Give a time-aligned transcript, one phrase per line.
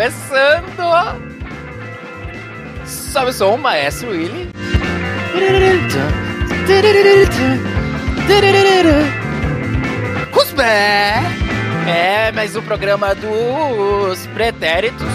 [0.00, 1.20] começando!
[2.86, 4.48] Sobe o maestro Willy.
[10.32, 11.16] Cusbé!
[11.86, 15.06] É, mais um programa dos Pretéritos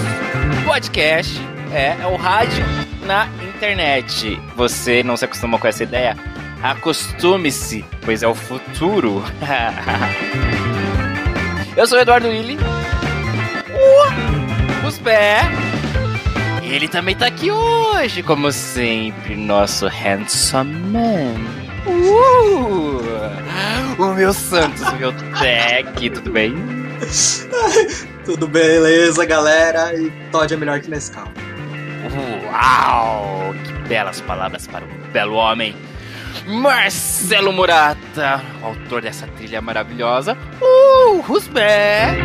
[0.63, 1.41] Podcast.
[1.73, 2.63] É, é o rádio
[3.07, 4.39] na internet.
[4.55, 6.15] Você não se acostumou com essa ideia?
[6.61, 9.23] Acostume-se, pois é o futuro.
[11.75, 12.55] Eu sou o Eduardo Willi.
[14.85, 15.41] Uh, os pé.
[16.63, 21.35] Ele também tá aqui hoje, como sempre, nosso handsome man.
[21.85, 23.01] Uh,
[24.01, 26.53] o meu Santos, o meu tech, tudo bem?
[28.25, 29.93] tudo beleza, galera.
[29.95, 31.27] E Todd é melhor que Nescau.
[32.45, 33.53] Uau!
[33.63, 35.75] Que belas palavras para um belo homem.
[36.47, 40.37] Marcelo Murata, autor dessa trilha maravilhosa.
[40.61, 42.17] Uh, who's back?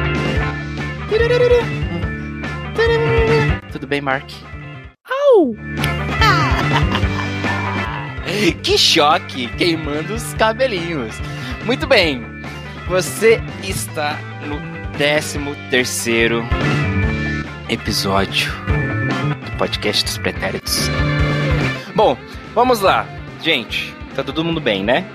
[3.72, 4.28] Tudo bem, Mark?
[5.08, 5.54] Au!
[8.62, 11.16] que choque queimando os cabelinhos.
[11.64, 12.22] Muito bem,
[12.88, 14.58] você está no
[14.96, 15.38] 13
[15.70, 16.42] terceiro
[17.68, 18.52] episódio
[19.44, 20.88] do podcast dos pretéritos.
[21.94, 22.16] Bom,
[22.54, 23.06] vamos lá,
[23.42, 23.94] gente.
[24.14, 25.06] Tá todo mundo bem, né?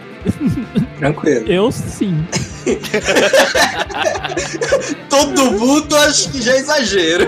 [0.98, 1.46] Tranquilo.
[1.52, 2.26] Eu sim.
[5.10, 7.28] todo mundo acho que já é exagero.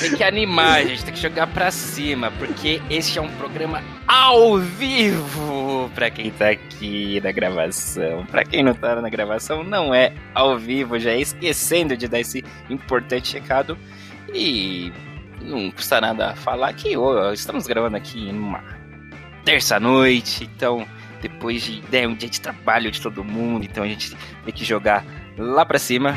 [0.00, 4.58] Tem que animar, gente, tem que jogar pra cima, porque este é um programa ao
[4.58, 8.24] vivo pra quem tá aqui na gravação.
[8.26, 12.20] Pra quem não tá na gravação, não é ao vivo, já é esquecendo de dar
[12.20, 13.76] esse importante recado.
[14.32, 14.92] E
[15.40, 18.62] não custa nada falar que oh, estamos gravando aqui numa
[19.44, 20.86] terça-noite, então
[21.20, 24.64] depois de né, um dia de trabalho de todo mundo, então a gente tem que
[24.64, 25.04] jogar
[25.36, 26.14] lá pra cima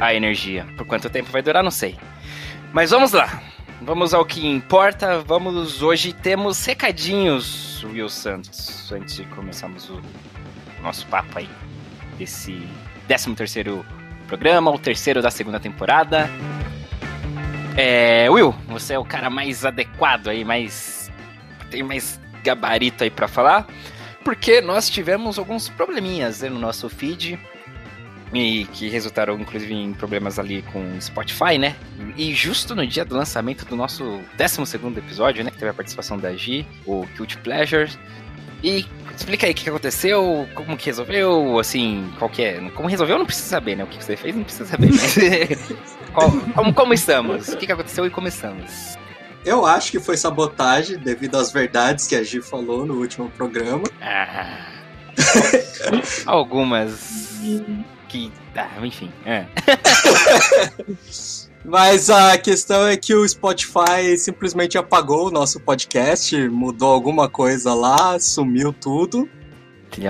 [0.00, 0.66] a energia.
[0.76, 1.96] Por quanto tempo vai durar, não sei.
[2.72, 3.42] Mas vamos lá.
[3.80, 5.20] Vamos ao que importa.
[5.20, 10.00] Vamos hoje temos recadinhos, Will Santos, antes de começarmos o
[10.82, 11.48] nosso papo aí
[12.18, 12.66] desse
[13.06, 13.84] 13 terceiro
[14.26, 16.28] programa, o terceiro da segunda temporada.
[17.76, 21.10] É, Will, você é o cara mais adequado aí, mais
[21.70, 23.66] tem mais gabarito aí para falar,
[24.24, 27.38] porque nós tivemos alguns probleminhas né, no nosso feed
[28.32, 31.74] e que resultaram inclusive em problemas ali com Spotify, né?
[32.16, 36.18] E justo no dia do lançamento do nosso 12 episódio, né, que teve a participação
[36.18, 37.98] da G, o Cute Pleasures.
[38.62, 38.84] E
[39.14, 42.70] explica aí o que aconteceu, como que resolveu, assim, qual que é.
[42.70, 43.84] Como resolveu, não precisa saber, né?
[43.84, 44.90] O que você fez, não precisa saber.
[46.12, 47.48] Qual, como, como estamos?
[47.48, 48.96] O que, que aconteceu e como estamos?
[49.48, 53.84] Eu acho que foi sabotagem devido às verdades que a Gi falou no último programa.
[53.98, 54.66] Ah,
[56.26, 57.40] algumas
[58.08, 58.30] que.
[58.54, 59.10] Ah, enfim.
[59.24, 59.46] É.
[61.64, 67.72] Mas a questão é que o Spotify simplesmente apagou o nosso podcast, mudou alguma coisa
[67.72, 69.26] lá, sumiu tudo.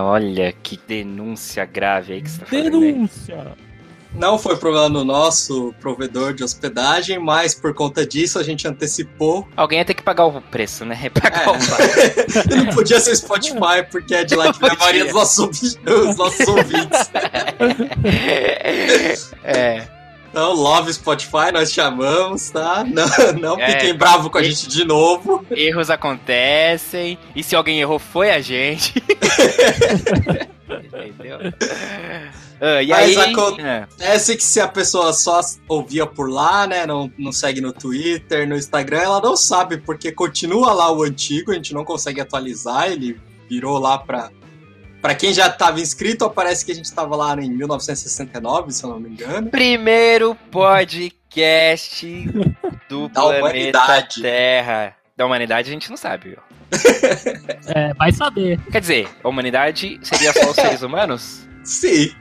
[0.02, 3.36] Olha que denúncia grave aí que você tá Denúncia!
[3.36, 3.67] Fazendo
[4.14, 9.46] não foi problema no nosso provedor de hospedagem, mas por conta disso a gente antecipou.
[9.56, 10.96] Alguém ia ter que pagar o preço, né?
[11.20, 11.50] Pagar é.
[11.50, 11.54] o
[12.64, 16.46] Não podia ser Spotify, porque é de lá que a maioria dos nossos, dos nossos
[16.46, 17.10] ouvintes.
[19.44, 19.97] é.
[20.38, 22.84] Então, love Spotify, nós chamamos, tá?
[22.84, 23.08] Não,
[23.56, 25.44] não é, fiquem bravo com a gente de novo.
[25.50, 28.94] Erros acontecem, e se alguém errou, foi a gente.
[30.70, 31.38] Entendeu?
[31.40, 34.36] Uh, e Mas aí, acontece é.
[34.36, 36.86] que se a pessoa só ouvia por lá, né?
[36.86, 41.50] Não, não segue no Twitter, no Instagram, ela não sabe, porque continua lá o antigo,
[41.50, 43.20] a gente não consegue atualizar, ele
[43.50, 44.30] virou lá pra.
[45.00, 48.90] Pra quem já estava inscrito, parece que a gente estava lá em 1969, se eu
[48.90, 49.48] não me engano.
[49.48, 52.06] Primeiro podcast
[52.88, 54.22] do da planeta humanidade.
[54.22, 54.96] Terra.
[55.16, 56.38] Da humanidade a gente não sabe, viu?
[57.74, 58.60] é, vai saber.
[58.72, 61.48] Quer dizer, a humanidade seria só os seres humanos?
[61.62, 62.12] Sim.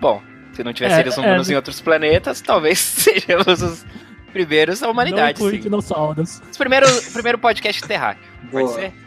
[0.00, 0.20] Bom,
[0.52, 3.86] se não tiver é, seres humanos é, em outros planetas, talvez sejamos os
[4.32, 5.40] primeiros da humanidade.
[5.40, 5.60] Não sim.
[5.60, 6.42] dinossauros.
[6.50, 8.24] Os primeiro, primeiro podcast terráqueo.
[8.50, 8.68] Boa.
[8.68, 9.03] Pode ser?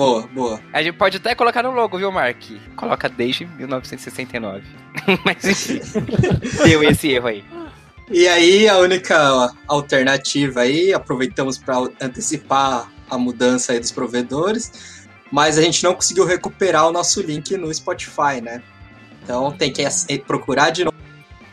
[0.00, 0.60] Boa, boa.
[0.72, 2.42] A gente pode até colocar no logo, viu, Mark?
[2.74, 4.64] Coloca desde 1969.
[5.26, 5.78] Mas enfim,
[6.64, 7.44] deu esse erro aí.
[8.10, 15.58] E aí, a única alternativa aí, aproveitamos para antecipar a mudança aí dos provedores, mas
[15.58, 18.62] a gente não conseguiu recuperar o nosso link no Spotify, né?
[19.22, 19.84] Então tem que
[20.26, 20.96] procurar de novo.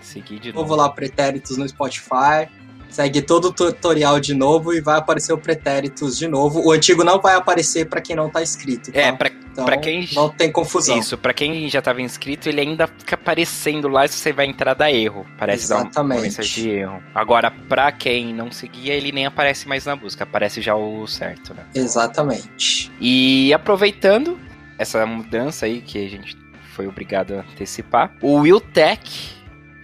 [0.01, 0.73] Seguir de novo.
[0.73, 2.47] lá Pretéritos no Spotify.
[2.89, 6.65] Segue todo o tutorial de novo e vai aparecer o Pretéritos de novo.
[6.65, 8.89] O antigo não vai aparecer para quem não tá inscrito.
[8.93, 9.17] É, tá?
[9.17, 10.97] pra, Então pra quem, não tem confusão.
[10.97, 14.73] Isso, pra quem já tava inscrito, ele ainda fica aparecendo lá se você vai entrar
[14.73, 15.25] da erro.
[15.37, 15.93] Parece Exatamente.
[15.93, 17.03] dar uma mensagem de erro.
[17.13, 21.53] Agora, pra quem não seguia, ele nem aparece mais na busca, aparece já o certo,
[21.53, 21.63] né?
[21.75, 22.91] Exatamente.
[22.99, 24.39] E aproveitando
[24.77, 26.37] essa mudança aí que a gente
[26.75, 29.36] foi obrigado a antecipar, o Will Tech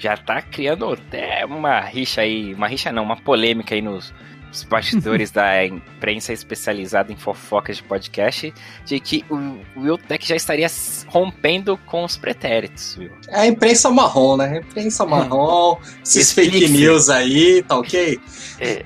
[0.03, 4.13] já tá criando até uma rixa aí, uma rixa não, uma polêmica aí nos
[4.51, 8.53] os bastidores da imprensa especializada em fofocas de podcast,
[8.85, 10.67] de que o Will Tech já estaria
[11.07, 13.11] rompendo com os pretéritos, Will.
[13.29, 14.49] É a imprensa marrom, né?
[14.49, 18.19] A imprensa marrom, esses fake news aí, tá ok?
[18.59, 18.85] É, é.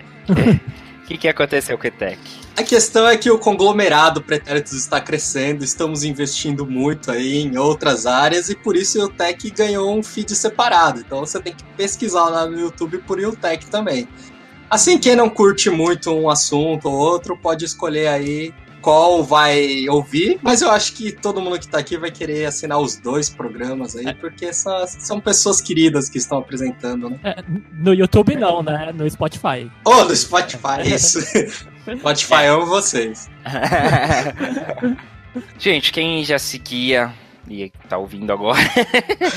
[1.03, 2.46] O que, que aconteceu com o Tech?
[2.57, 8.07] A questão é que o conglomerado Pretéritos está crescendo, estamos investindo muito aí em outras
[8.07, 10.99] áreas e por isso o Tech ganhou um feed separado.
[10.99, 14.07] Então você tem que pesquisar lá no YouTube por Tech também.
[14.67, 18.51] Assim, quem não curte muito um assunto ou outro, pode escolher aí
[18.81, 22.79] qual vai ouvir, mas eu acho que todo mundo que tá aqui vai querer assinar
[22.79, 27.19] os dois programas aí, porque são, são pessoas queridas que estão apresentando, né?
[27.23, 28.91] É, no YouTube não, né?
[28.95, 29.71] No Spotify.
[29.85, 31.19] Oh, no Spotify, isso.
[31.95, 33.29] Spotify, amo vocês.
[35.57, 37.13] Gente, quem já seguia
[37.49, 38.59] e tá ouvindo agora,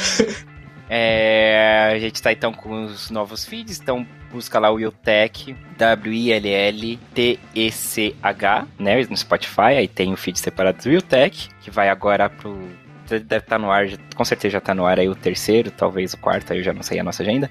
[0.89, 6.37] é, a gente tá então com os novos feeds, então busca lá o Willtech, W-I-L-L-T-E-C-H,
[8.79, 12.69] né, no Spotify, aí tem o feed separado do Willtech, que vai agora pro...
[13.09, 16.15] Deve estar tá no ar, com certeza já tá no ar aí o terceiro, talvez
[16.15, 17.51] o quarto, aí eu já não sei a nossa agenda,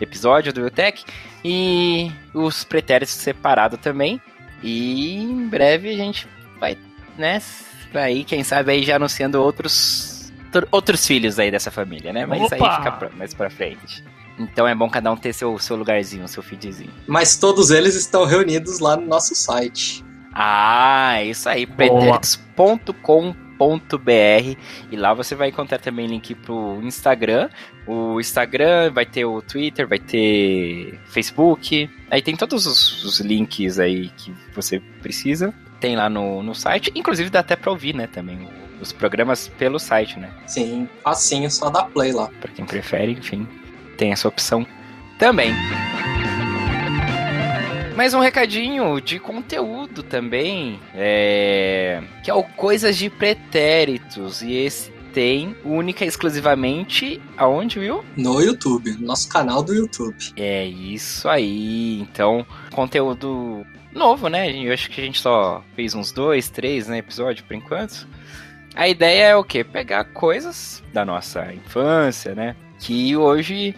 [0.00, 1.04] episódio do Willtech,
[1.44, 4.18] e os pretéritos separado também,
[4.62, 6.26] e em breve a gente
[6.58, 6.76] vai,
[7.18, 7.40] né,
[7.94, 10.32] aí quem sabe aí já anunciando outros
[10.70, 12.26] outros filhos aí dessa família, né?
[12.26, 12.54] Mas Opa!
[12.54, 14.04] aí fica pra, mais pra frente.
[14.38, 16.92] Então é bom cada um ter seu, seu lugarzinho, seu feedzinho.
[17.06, 20.04] Mas todos eles estão reunidos lá no nosso site.
[20.32, 23.43] Ah, isso aí, pretéritos.com.br
[24.90, 27.48] e lá você vai encontrar também link pro Instagram.
[27.86, 31.88] O Instagram vai ter o Twitter, vai ter Facebook.
[32.10, 35.54] Aí tem todos os, os links aí que você precisa.
[35.80, 36.92] Tem lá no, no site.
[36.94, 38.48] Inclusive dá até pra ouvir, né, também
[38.80, 40.30] os programas pelo site, né?
[40.46, 42.28] Sim, facinho, só dá play lá.
[42.40, 43.46] Pra quem prefere, enfim,
[43.96, 44.66] tem essa opção
[45.18, 45.52] também.
[47.96, 52.02] Mais um recadinho de conteúdo também, é...
[52.24, 58.04] que é o Coisas de Pretéritos, e esse tem única e exclusivamente aonde, viu?
[58.16, 60.16] No YouTube, no nosso canal do YouTube.
[60.36, 62.00] É isso aí.
[62.00, 64.50] Então, conteúdo novo, né?
[64.50, 68.08] Eu acho que a gente só fez uns dois, três, né, episódio por enquanto.
[68.74, 69.62] A ideia é o quê?
[69.62, 72.56] Pegar coisas da nossa infância, né?
[72.80, 73.72] Que hoje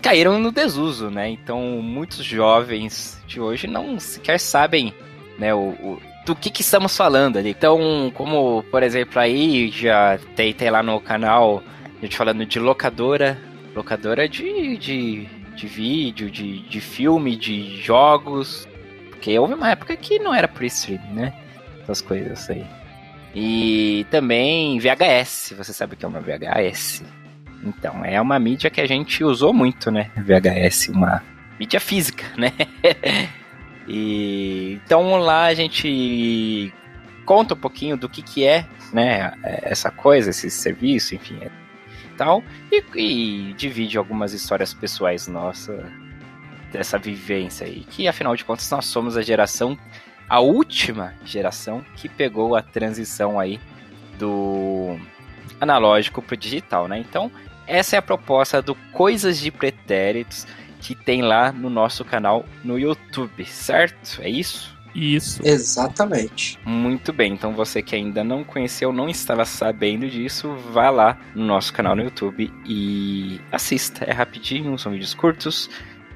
[0.00, 1.28] caíram no desuso, né?
[1.28, 4.94] Então, muitos jovens de hoje não sequer sabem,
[5.38, 7.50] né, o, o do que, que estamos falando ali.
[7.50, 12.58] Então, como, por exemplo, aí já tem, tem lá no canal a gente falando de
[12.58, 13.38] locadora,
[13.74, 18.68] locadora de, de, de vídeo, de, de filme, de jogos.
[19.10, 21.32] Porque houve uma época que não era por stream, né?
[21.82, 22.66] Essas coisas aí.
[23.34, 27.04] E também VHS, você sabe o que é uma VHS?
[27.66, 30.10] Então, é uma mídia que a gente usou muito, né?
[30.16, 31.22] VHS, uma
[31.58, 32.52] mídia física, né?
[33.88, 36.72] e então lá a gente
[37.24, 41.40] conta um pouquinho do que que é, né, essa coisa, esse serviço, enfim,
[42.16, 45.84] tal, e, e divide algumas histórias pessoais nossas
[46.72, 49.78] dessa vivência aí, que afinal de contas nós somos a geração
[50.28, 53.60] a última geração que pegou a transição aí
[54.18, 54.98] do
[55.60, 56.98] analógico para o digital, né?
[56.98, 57.30] Então,
[57.66, 60.46] essa é a proposta do Coisas de Pretéritos
[60.80, 64.20] que tem lá no nosso canal no YouTube, certo?
[64.20, 64.76] É isso?
[64.94, 65.42] Isso.
[65.44, 66.58] Exatamente.
[66.64, 67.34] Muito bem.
[67.34, 71.94] Então você que ainda não conheceu, não estava sabendo disso, vá lá no nosso canal
[71.94, 74.04] no YouTube e assista.
[74.04, 75.68] É rapidinho, são vídeos curtos.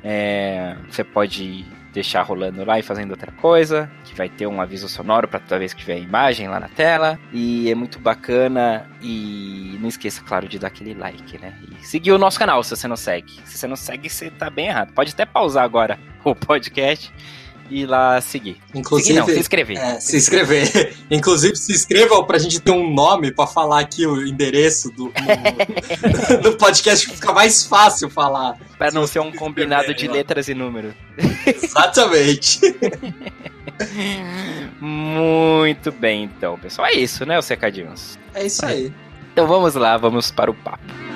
[0.03, 0.77] É...
[0.89, 5.29] Você pode deixar rolando lá e fazendo outra coisa, que vai ter um aviso sonoro
[5.29, 7.19] para toda vez que tiver imagem lá na tela.
[7.33, 8.89] E é muito bacana.
[9.03, 11.55] E não esqueça, claro, de dar aquele like, né?
[11.63, 13.33] E seguir o nosso canal se você não segue.
[13.45, 14.93] Se você não segue, você tá bem errado.
[14.93, 17.13] Pode até pausar agora o podcast
[17.71, 18.59] e lá seguir.
[18.75, 19.79] Inclusive, seguir não, se inscrever.
[19.79, 20.97] É, se inscrever.
[21.11, 26.43] Inclusive, se inscrevam pra gente ter um nome pra falar aqui o endereço do, do,
[26.51, 28.59] do podcast que fica mais fácil falar.
[28.77, 30.95] Pra não ser um combinado de letras e números.
[31.47, 32.61] Exatamente.
[34.81, 36.89] Muito bem, então, pessoal.
[36.89, 38.19] É isso, né, os recadinhos?
[38.35, 38.93] É isso aí.
[39.33, 41.10] Então vamos lá, vamos para o papo.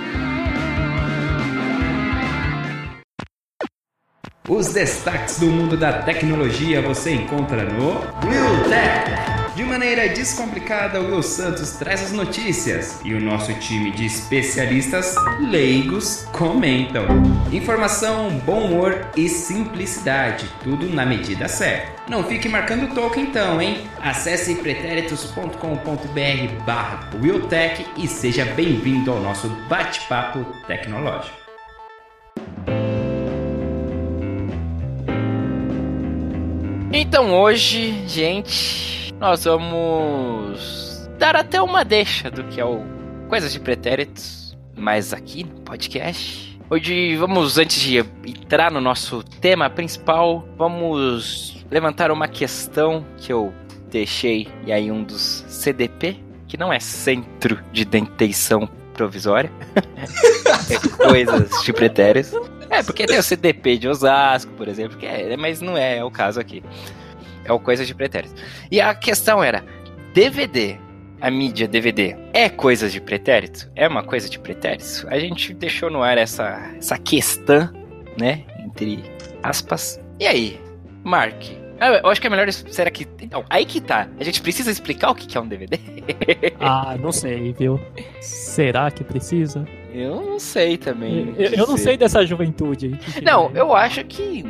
[4.46, 7.92] Os destaques do mundo da tecnologia você encontra no
[8.28, 9.56] Will Tech.
[9.56, 15.14] De maneira descomplicada, o Will Santos traz as notícias e o nosso time de especialistas
[15.40, 17.06] leigos comentam.
[17.50, 21.94] Informação, bom humor e simplicidade, tudo na medida certa.
[22.06, 23.88] Não fique marcando toque então, hein?
[23.98, 31.43] Acesse pretéritos.com.br barra Willtech e seja bem-vindo ao nosso bate-papo tecnológico.
[36.96, 42.84] Então hoje, gente, nós vamos dar até uma deixa do que é o
[43.28, 46.56] Coisas de Pretéritos, mas aqui no podcast.
[46.70, 53.52] Hoje vamos, antes de entrar no nosso tema principal, vamos levantar uma questão que eu
[53.90, 59.50] deixei e aí um dos CDP, que não é Centro de Detenção Provisória,
[60.70, 62.32] é coisas de pretéritos.
[62.70, 66.04] É, porque tem o CDP de Osasco, por exemplo, que é, mas não é, é
[66.04, 66.62] o caso aqui.
[67.44, 68.34] É o coisa de pretéritos.
[68.70, 69.64] E a questão era:
[70.14, 70.78] DVD,
[71.20, 73.70] a mídia DVD, é coisa de pretérito?
[73.76, 75.06] É uma coisa de pretérito?
[75.08, 77.70] A gente deixou no ar essa, essa questão,
[78.18, 78.44] né?
[78.64, 79.04] Entre
[79.42, 80.00] aspas.
[80.18, 80.60] E aí,
[81.02, 81.63] Mark?
[81.80, 82.50] Eu acho que é melhor.
[82.52, 83.06] Será que.
[83.20, 84.08] Então, aí que tá.
[84.18, 85.78] A gente precisa explicar o que é um DVD?
[86.60, 87.80] ah, não sei, viu?
[88.20, 89.66] Será que precisa?
[89.92, 91.34] Eu não sei também.
[91.38, 92.98] Eu, eu não sei dessa juventude.
[93.22, 94.44] não, eu acho que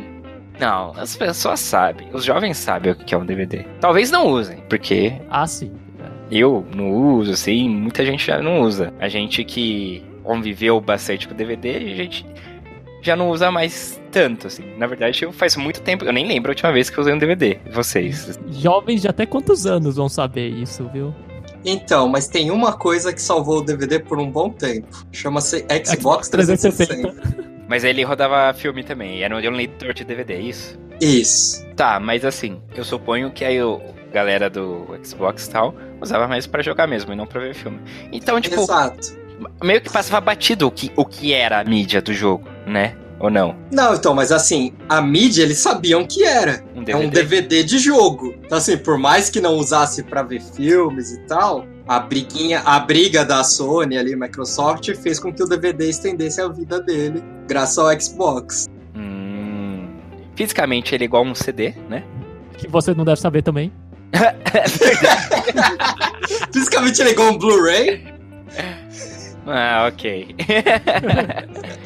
[0.58, 2.08] não, as pessoas sabem.
[2.12, 3.64] Os jovens sabem o que é um DVD.
[3.80, 5.12] Talvez não usem, porque.
[5.28, 5.72] Ah, sim.
[6.30, 8.92] Eu não uso, assim, muita gente já não usa.
[8.98, 12.26] A gente que conviveu bastante com DVD, a gente
[13.02, 14.62] já não usa mais tanto, assim.
[14.78, 17.18] Na verdade, faz muito tempo, eu nem lembro a última vez que eu usei um
[17.18, 17.58] DVD.
[17.72, 18.38] Vocês.
[18.48, 21.12] Jovens de até quantos anos vão saber isso, viu?
[21.64, 24.86] Então, mas tem uma coisa que salvou o DVD por um bom tempo.
[25.10, 26.94] Chama-se Xbox 360.
[26.94, 27.54] 360.
[27.66, 30.78] Mas ele rodava filme também, era um leitor de DVD, é isso?
[31.00, 31.66] Isso.
[31.74, 33.80] Tá, mas assim, eu suponho que aí o
[34.12, 37.80] galera do Xbox e tal usava mais para jogar mesmo e não pra ver filme.
[38.12, 38.60] Então, tipo.
[38.60, 39.24] Exato.
[39.62, 42.94] Meio que passava batido o que, o que era a mídia do jogo, né?
[43.20, 43.54] Ou não?
[43.70, 46.64] Não, então, mas assim, a mídia eles sabiam que era.
[46.74, 48.34] Um é um DVD de jogo.
[48.44, 52.80] Então, assim, por mais que não usasse para ver filmes e tal, a briguinha, a
[52.80, 57.78] briga da Sony ali, Microsoft, fez com que o DVD estendesse a vida dele, graças
[57.78, 58.66] ao Xbox.
[58.96, 59.88] Hum,
[60.34, 62.04] fisicamente ele é igual a um CD, né?
[62.58, 63.72] Que você não deve saber também.
[64.12, 64.34] é
[66.52, 68.14] fisicamente ele é igual a um Blu-ray.
[69.46, 70.34] Ah, ok.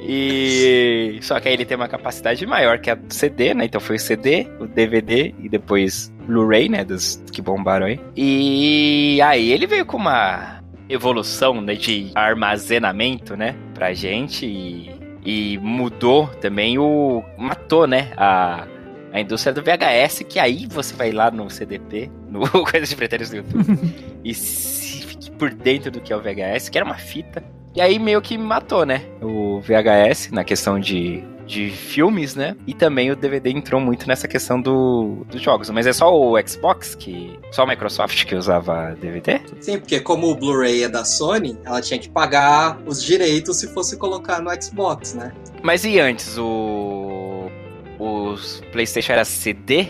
[0.00, 3.64] E só que aí ele tem uma capacidade maior que a do CD, né?
[3.64, 6.84] Então foi o CD, o DVD e depois Blu-ray, né?
[6.84, 8.00] Dos que bombaram aí.
[8.16, 13.56] E aí ele veio com uma evolução né, de armazenamento, né?
[13.74, 14.90] Pra gente e,
[15.24, 17.22] e mudou também o.
[17.36, 18.12] matou, né?
[18.16, 18.66] A,
[19.12, 23.30] a indústria do VHS, que aí você vai lá no CDP, no Coisa de Pretéritos
[23.30, 23.94] do YouTube,
[24.24, 27.42] e se fique por dentro do que é o VHS, que era uma fita
[27.76, 29.02] e aí meio que matou, né?
[29.20, 32.56] O VHS na questão de, de filmes, né?
[32.66, 35.68] E também o DVD entrou muito nessa questão do, dos jogos.
[35.68, 37.38] Mas é só o Xbox que.
[37.52, 39.42] Só a Microsoft que usava DVD?
[39.60, 43.68] Sim, porque como o Blu-ray é da Sony, ela tinha que pagar os direitos se
[43.68, 45.34] fosse colocar no Xbox, né?
[45.62, 46.38] Mas e antes?
[46.38, 47.50] O.
[47.98, 49.86] Os PlayStation era CD?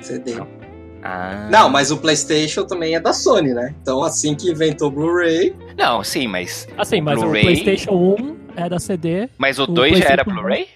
[0.00, 0.34] CD.
[0.34, 0.63] Não.
[1.04, 1.48] Ah.
[1.50, 3.74] Não, mas o PlayStation também é da Sony, né?
[3.82, 5.54] Então, assim que inventou o Blu-ray.
[5.76, 6.66] Não, sim, mas.
[6.78, 9.28] Assim, mas o PlayStation 1 é da CD.
[9.36, 10.66] Mas o, o 2 já era Blu-ray?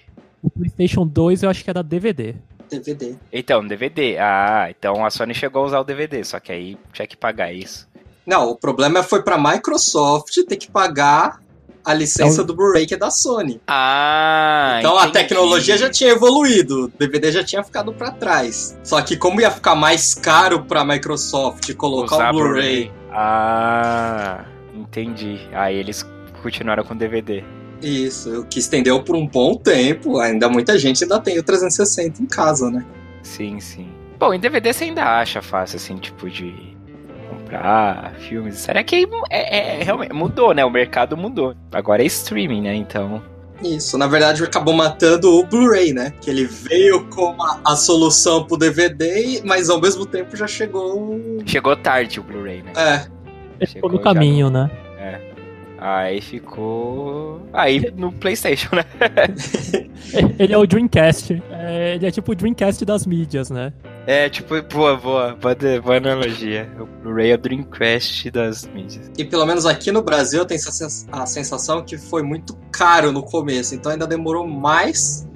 [0.43, 2.35] O PlayStation 2 eu acho que era DVD.
[2.69, 3.15] DVD.
[3.33, 4.17] Então, DVD.
[4.19, 7.51] Ah, então a Sony chegou a usar o DVD, só que aí tinha que pagar
[7.51, 7.89] isso.
[8.23, 11.41] Não, o problema foi pra Microsoft ter que pagar
[11.83, 12.45] a licença então...
[12.45, 13.59] do Blu-ray que é da Sony.
[13.67, 15.07] Ah, Então entendi.
[15.07, 18.77] a tecnologia já tinha evoluído, o DVD já tinha ficado para trás.
[18.83, 22.85] Só que como ia ficar mais caro pra Microsoft colocar Usar o Blu-ray.
[22.85, 25.39] Blu ah, entendi.
[25.53, 26.05] Aí eles
[26.41, 27.43] continuaram com DVD.
[27.81, 30.19] Isso, que estendeu por um bom tempo.
[30.19, 32.85] Ainda muita gente ainda tem o 360 em casa, né?
[33.23, 33.89] Sim, sim.
[34.19, 36.77] Bom, em DVD você ainda acha fácil, assim, tipo de
[37.49, 38.55] comprar filmes.
[38.55, 40.63] Será que é, é, realmente mudou, né?
[40.63, 41.55] O mercado mudou.
[41.71, 42.75] Agora é streaming, né?
[42.75, 43.21] Então.
[43.61, 46.13] Isso, na verdade acabou matando o Blu-ray, né?
[46.21, 51.19] Que ele veio como a, a, solução pro DVD, mas ao mesmo tempo já chegou.
[51.45, 52.71] Chegou tarde o Blu-ray, né?
[53.59, 53.65] É.
[53.65, 54.53] Chegou no caminho, já...
[54.53, 54.71] né?
[54.97, 55.19] É.
[55.77, 57.41] Aí ficou.
[57.51, 58.85] Aí no PlayStation, né?
[60.39, 61.43] ele é o Dreamcast.
[61.51, 63.73] É, ele é tipo o Dreamcast das mídias, né?
[64.09, 66.67] É, tipo, boa, boa, boa, boa analogia.
[66.79, 69.11] O Blu-ray é o Dreamcast das mídias.
[69.15, 70.59] E pelo menos aqui no Brasil eu tenho
[71.11, 75.27] a sensação que foi muito caro no começo, então ainda demorou mais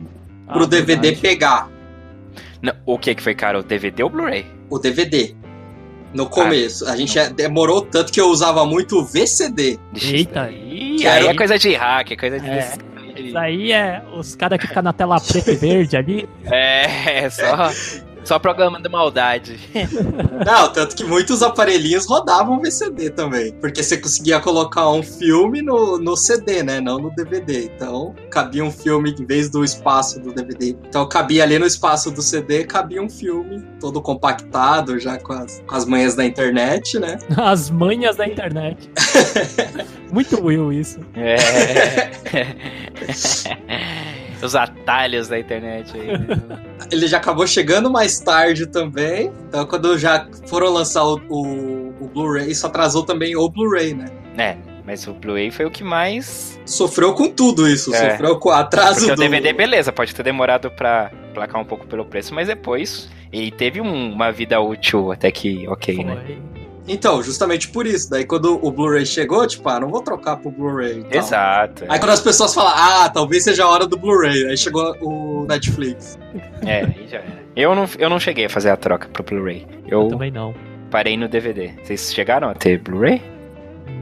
[0.47, 1.21] pro ah, DVD verdade.
[1.21, 1.69] pegar.
[2.63, 3.59] Não, o que que foi caro?
[3.59, 4.47] O DVD ou o Blu-ray?
[4.71, 5.35] O DVD.
[6.11, 6.87] No começo.
[6.87, 7.31] Ah, a gente não.
[7.31, 9.79] demorou tanto que eu usava muito o VCD.
[10.01, 10.49] Eita.
[10.51, 12.49] E aí é coisa de hack, é coisa de.
[12.49, 12.73] É.
[13.17, 16.27] Isso aí é os caras que ficam na tela preta e verde ali.
[16.45, 17.69] É, só.
[18.23, 19.59] Só programa de maldade.
[20.45, 23.53] Não, tanto que muitos aparelhinhos rodavam VCD também.
[23.53, 26.79] Porque você conseguia colocar um filme no, no CD, né?
[26.79, 27.65] Não no DVD.
[27.65, 30.75] Então, cabia um filme em vez do espaço do DVD.
[30.87, 35.61] Então, cabia ali no espaço do CD, cabia um filme todo compactado, já com as,
[35.67, 37.17] com as manhas da internet, né?
[37.35, 38.89] As manhas da internet.
[40.11, 40.99] Muito Will isso.
[41.15, 41.35] É.
[44.43, 46.07] Os atalhos da internet aí.
[46.07, 46.27] Né?
[46.91, 49.31] Ele já acabou chegando mais tarde também.
[49.47, 54.05] Então, quando já foram lançar o, o, o Blu-ray, isso atrasou também o Blu-ray, né?
[54.37, 56.59] É, mas o Blu-ray foi o que mais.
[56.65, 58.11] Sofreu com tudo isso, é.
[58.11, 59.19] sofreu com o atraso Porque do.
[59.19, 63.09] O DVD, beleza, pode ter demorado pra placar um pouco pelo preço, mas depois.
[63.31, 66.15] E teve um, uma vida útil até que ok, né?
[66.15, 66.35] foi.
[66.35, 66.62] né?
[66.87, 68.09] Então, justamente por isso.
[68.09, 71.05] Daí quando o Blu-ray chegou, tipo, ah, não vou trocar pro Blu-ray.
[71.09, 71.85] Exato.
[71.87, 71.99] Aí é.
[71.99, 76.19] quando as pessoas falam, ah, talvez seja a hora do Blu-ray, aí chegou o Netflix.
[76.65, 77.43] É, aí já era.
[77.55, 79.67] Eu não, eu não cheguei a fazer a troca pro Blu-ray.
[79.87, 80.53] Eu, eu também não.
[80.89, 81.71] Parei no DVD.
[81.83, 83.21] Vocês chegaram a ter Blu-ray?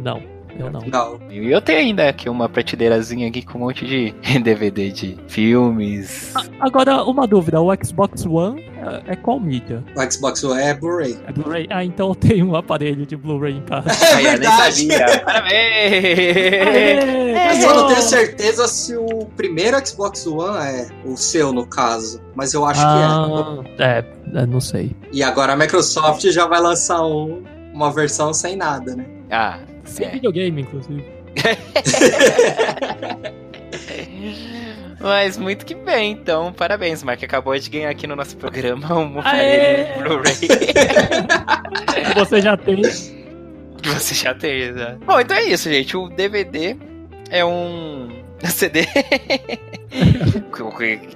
[0.03, 0.30] Não.
[0.57, 0.81] Eu não.
[0.81, 1.19] não.
[1.29, 6.33] E eu tenho ainda aqui uma prateleirazinha aqui com um monte de DVD de filmes.
[6.59, 9.83] Agora, uma dúvida: o Xbox One é, é qual mídia?
[9.95, 11.17] O Xbox One é Blu-ray.
[11.27, 11.67] É Blu-ray?
[11.69, 13.89] Ah, então eu tenho um aparelho de Blu-ray em casa.
[14.11, 14.87] É verdade.
[15.23, 16.01] Parabéns!
[17.33, 22.21] Mas eu não tenho certeza se o primeiro Xbox One é o seu, no caso.
[22.35, 24.05] Mas eu acho ah, que é.
[24.33, 24.95] É, não sei.
[25.11, 27.43] E agora a Microsoft já vai lançar um,
[27.73, 29.05] uma versão sem nada, né?
[29.29, 30.11] Ah, sem é.
[30.11, 31.03] videogame, inclusive.
[34.99, 37.23] Mas muito que bem, então parabéns, Mark.
[37.23, 40.35] Acabou de ganhar aqui no nosso programa um aparelho Blu-ray.
[42.15, 42.81] Você já tem.
[43.83, 44.99] Você já tem, exato.
[45.05, 45.97] Bom, então é isso, gente.
[45.97, 46.77] O DVD
[47.31, 48.09] é um
[48.45, 48.85] CD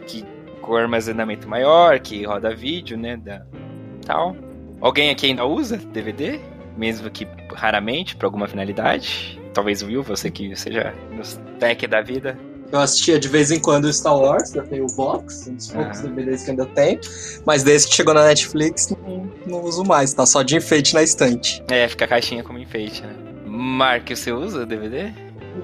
[0.08, 0.26] que,
[0.62, 3.18] com armazenamento maior, que roda vídeo, né?
[3.18, 3.44] Da,
[4.06, 4.36] tal.
[4.82, 6.40] Alguém aqui ainda usa DVD?
[6.78, 9.40] Mesmo que raramente, para alguma finalidade.
[9.54, 12.38] Talvez o Will, você que seja nos tech da vida.
[12.72, 16.00] Eu assistia de vez em quando Star Wars, eu tenho o box, um dos poucos
[16.00, 16.02] ah.
[16.04, 17.00] DVDs que ainda tenho.
[17.46, 21.04] Mas desde que chegou na Netflix, não, não uso mais, tá só de enfeite na
[21.04, 21.64] estante.
[21.70, 23.14] É, fica a caixinha como enfeite, né?
[23.46, 25.14] Mark, você usa DVD?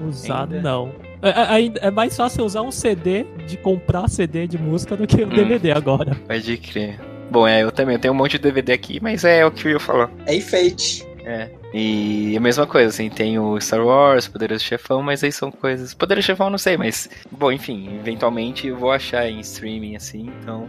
[0.08, 0.92] Usado não.
[1.20, 5.22] É, é, é, mais fácil usar um CD de comprar CD de música do que
[5.22, 6.16] o hum, DVD agora.
[6.26, 6.98] Pode crer.
[7.32, 9.66] Bom, é, eu também eu tenho um monte de DVD aqui, mas é o que
[9.66, 10.10] o Will falou.
[10.26, 11.02] É enfeite.
[11.24, 11.48] É.
[11.72, 15.94] E a mesma coisa, assim, tem o Star Wars, Poderoso Chefão, mas aí são coisas.
[15.94, 17.08] Poderoso Chefão eu não sei, mas.
[17.30, 20.68] Bom, enfim, eventualmente eu vou achar em streaming, assim, então.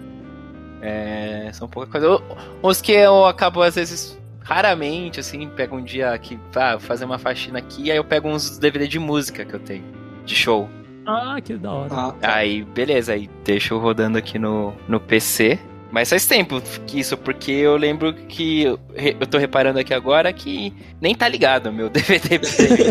[0.82, 2.24] É, são pouca coisa.
[2.62, 6.40] Os que eu acabo, às vezes, raramente, assim, pego um dia que.
[6.56, 9.84] Ah, fazer uma faxina aqui, aí eu pego uns DVD de música que eu tenho,
[10.24, 10.70] de show.
[11.06, 11.94] Ah, que da hora.
[11.94, 12.36] Ah, tá.
[12.36, 15.60] Aí, beleza, aí deixo rodando aqui no, no PC.
[15.94, 20.74] Mas faz tempo que isso, porque eu lembro que eu, tô reparando aqui agora que
[21.00, 22.40] nem tá ligado meu DVD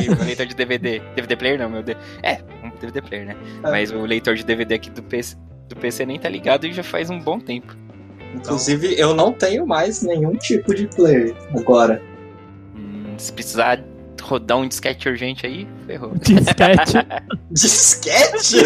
[0.06, 1.00] meu leitor de DVD.
[1.16, 1.82] DVD player não, meu.
[2.22, 3.36] É, um DVD player, né?
[3.64, 3.70] É.
[3.72, 5.36] Mas o leitor de DVD aqui do PC,
[5.68, 7.76] do PC nem tá ligado e já faz um bom tempo.
[8.36, 9.10] Inclusive, então...
[9.10, 12.00] eu não tenho mais nenhum tipo de player agora.
[12.76, 13.82] Hum, se precisar
[14.22, 16.12] rodar um disquete urgente aí, ferrou.
[16.22, 17.06] Disquete?
[17.50, 18.56] disquete?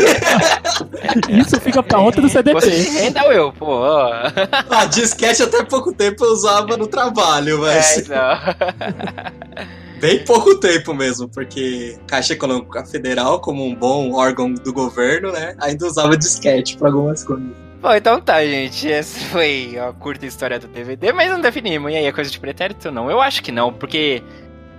[1.40, 2.66] Isso fica pra outro CDP.
[3.00, 3.84] Ainda eu, pô.
[3.84, 8.08] Ah, disquete até pouco tempo eu usava no trabalho, mas.
[8.10, 9.66] É,
[10.00, 15.56] Bem pouco tempo mesmo, porque Caixa Econômica Federal, como um bom órgão do governo, né,
[15.58, 17.66] ainda usava disquete para algumas coisas.
[17.80, 18.90] Bom, então tá, gente.
[18.90, 21.92] Essa foi a curta história do DVD, mas não definimos.
[21.92, 22.90] E aí, é coisa de pretérito?
[22.90, 23.10] Não.
[23.10, 24.22] Eu acho que não, porque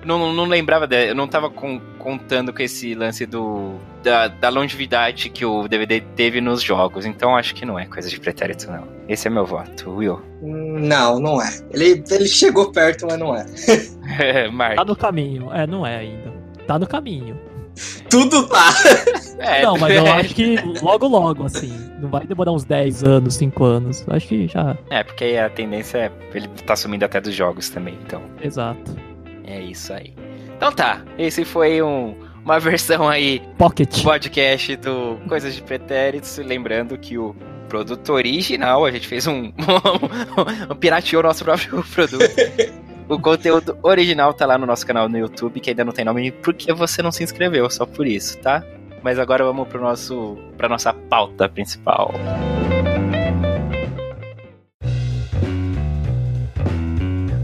[0.08, 4.50] não, não lembrava, de, eu não tava com, contando com esse lance do da, da,
[4.50, 7.06] longevidade que o DVD teve nos jogos.
[7.06, 8.88] Então acho que não é coisa de pretérito, não.
[9.08, 10.22] Esse é meu voto, Will.
[10.42, 11.50] Não, não é.
[11.72, 13.46] Ele, ele chegou perto, mas não é.
[14.20, 15.54] é tá no caminho.
[15.54, 16.34] É, não é ainda.
[16.66, 17.40] Tá no caminho.
[18.10, 18.74] Tudo tá.
[19.38, 21.72] É, não, mas eu acho que logo, logo, assim.
[22.00, 24.06] Não vai demorar uns 10 anos, 5 anos.
[24.08, 24.78] Acho que já.
[24.90, 28.22] É, porque a tendência é ele tá sumindo até dos jogos também, então.
[28.42, 28.96] Exato.
[29.48, 30.14] É isso aí.
[30.56, 36.38] Então tá, esse foi um, uma versão aí Pocket podcast do Coisas de Pretéritos.
[36.38, 37.36] Lembrando que o
[37.70, 42.24] produto original, a gente fez um, um, um pirateou o nosso próprio produto.
[43.10, 46.32] O conteúdo original tá lá no nosso canal no YouTube, que ainda não tem nome,
[46.32, 48.64] porque você não se inscreveu, só por isso, tá?
[49.02, 52.14] Mas agora vamos pro nosso, pra nossa pauta principal.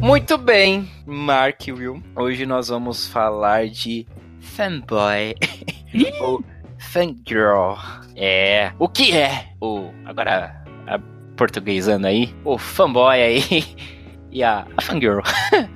[0.04, 2.04] Muito bem, Mark Will.
[2.14, 4.06] Hoje nós vamos falar de
[4.42, 5.34] fanboy
[6.20, 6.44] ou
[6.78, 7.78] fangirl.
[8.14, 11.00] É, o que é o agora a
[11.38, 13.64] portuguesando aí, o fanboy aí
[14.30, 15.22] e a, a fangirl.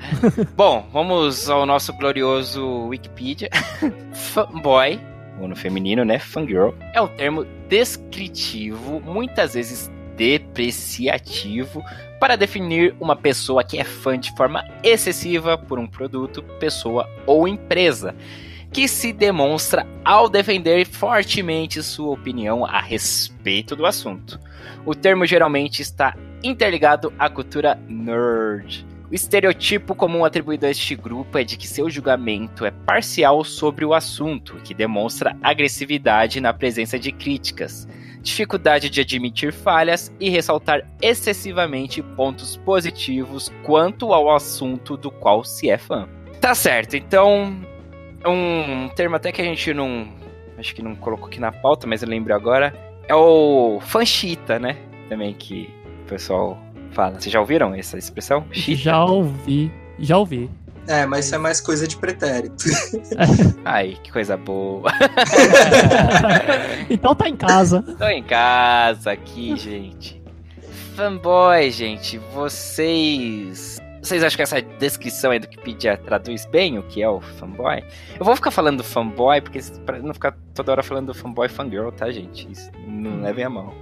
[0.58, 3.50] Bom, vamos ao nosso glorioso Wikipedia.
[4.14, 5.00] fanboy
[5.40, 6.20] ou no feminino, né?
[6.20, 11.82] Fangirl, é um termo descritivo, muitas vezes depreciativo,
[12.20, 17.48] para definir uma pessoa que é fã de forma excessiva por um produto, pessoa ou
[17.48, 18.16] empresa,
[18.74, 24.40] que se demonstra ao defender fortemente sua opinião a respeito do assunto.
[24.86, 31.38] O termo geralmente está interligado à cultura nerd o estereotipo comum atribuído a este grupo
[31.38, 37.00] é de que seu julgamento é parcial sobre o assunto, que demonstra agressividade na presença
[37.00, 37.88] de críticas,
[38.28, 45.70] dificuldade de admitir falhas e ressaltar excessivamente pontos positivos quanto ao assunto do qual se
[45.70, 46.08] é fã.
[46.40, 47.56] Tá certo, então
[48.26, 50.08] um termo até que a gente não
[50.58, 52.74] acho que não colocou aqui na pauta, mas eu lembro agora,
[53.08, 54.76] é o fanchita, né?
[55.08, 55.70] Também que
[56.04, 56.58] o pessoal
[56.92, 57.20] fala.
[57.20, 58.46] Vocês já ouviram essa expressão?
[58.52, 58.82] Chita?
[58.82, 60.50] Já ouvi, já ouvi.
[60.88, 62.66] É, mas isso é mais coisa de pretérito.
[63.66, 64.90] Ai, que coisa boa.
[66.90, 67.82] então tá em casa.
[67.82, 70.22] Tô em casa aqui, gente.
[70.96, 73.80] Fanboy, gente, vocês.
[74.02, 77.84] Vocês acham que essa descrição aí do Wikipedia traduz bem o que é o fanboy?
[78.18, 81.50] Eu vou ficar falando do fanboy, porque pra não ficar toda hora falando do fanboy
[81.50, 82.50] fangirl, tá, gente?
[82.50, 83.74] Isso não levem a mão.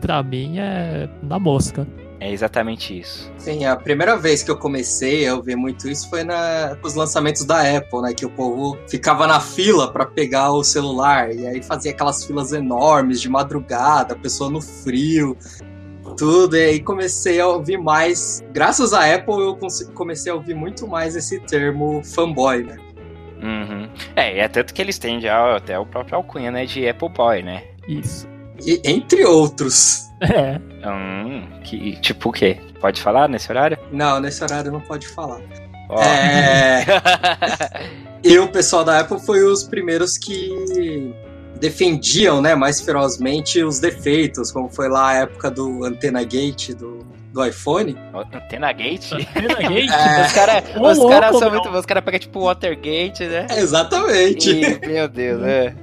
[0.00, 1.86] Pra mim é na mosca.
[2.18, 3.30] É exatamente isso.
[3.36, 7.44] Sim, a primeira vez que eu comecei a ouvir muito isso foi na, os lançamentos
[7.44, 8.14] da Apple, né?
[8.14, 12.52] Que o povo ficava na fila para pegar o celular e aí fazia aquelas filas
[12.52, 15.36] enormes de madrugada, a pessoa no frio,
[16.16, 16.56] tudo.
[16.56, 18.42] E aí comecei a ouvir mais.
[18.52, 19.58] Graças à Apple, eu
[19.94, 22.78] comecei a ouvir muito mais esse termo fanboy, né?
[23.42, 23.88] Uhum.
[24.14, 26.64] É, é tanto que eles têm já até o próprio alcunha, né?
[26.64, 27.62] De Apple Boy, né?
[27.86, 28.26] Isso.
[28.64, 30.06] E, entre outros.
[30.20, 30.58] É.
[30.88, 32.58] Hum, que, tipo o quê?
[32.80, 33.78] Pode falar nesse horário?
[33.92, 35.40] Não, nesse horário não pode falar.
[35.88, 36.00] Oh.
[36.00, 36.84] É...
[38.24, 41.14] e o pessoal da Apple foi os primeiros que
[41.60, 47.06] defendiam, né, mais ferozmente os defeitos, como foi lá a época do Antena Gate do,
[47.32, 47.96] do iPhone.
[48.32, 49.12] Antena Gate?
[49.12, 49.90] Antena Gate?
[49.90, 50.26] É.
[50.26, 50.64] Os caras
[51.08, 51.68] cara são muito.
[51.70, 53.46] Os caras pegam tipo Watergate, né?
[53.50, 54.50] exatamente.
[54.50, 55.74] E, meu Deus, é.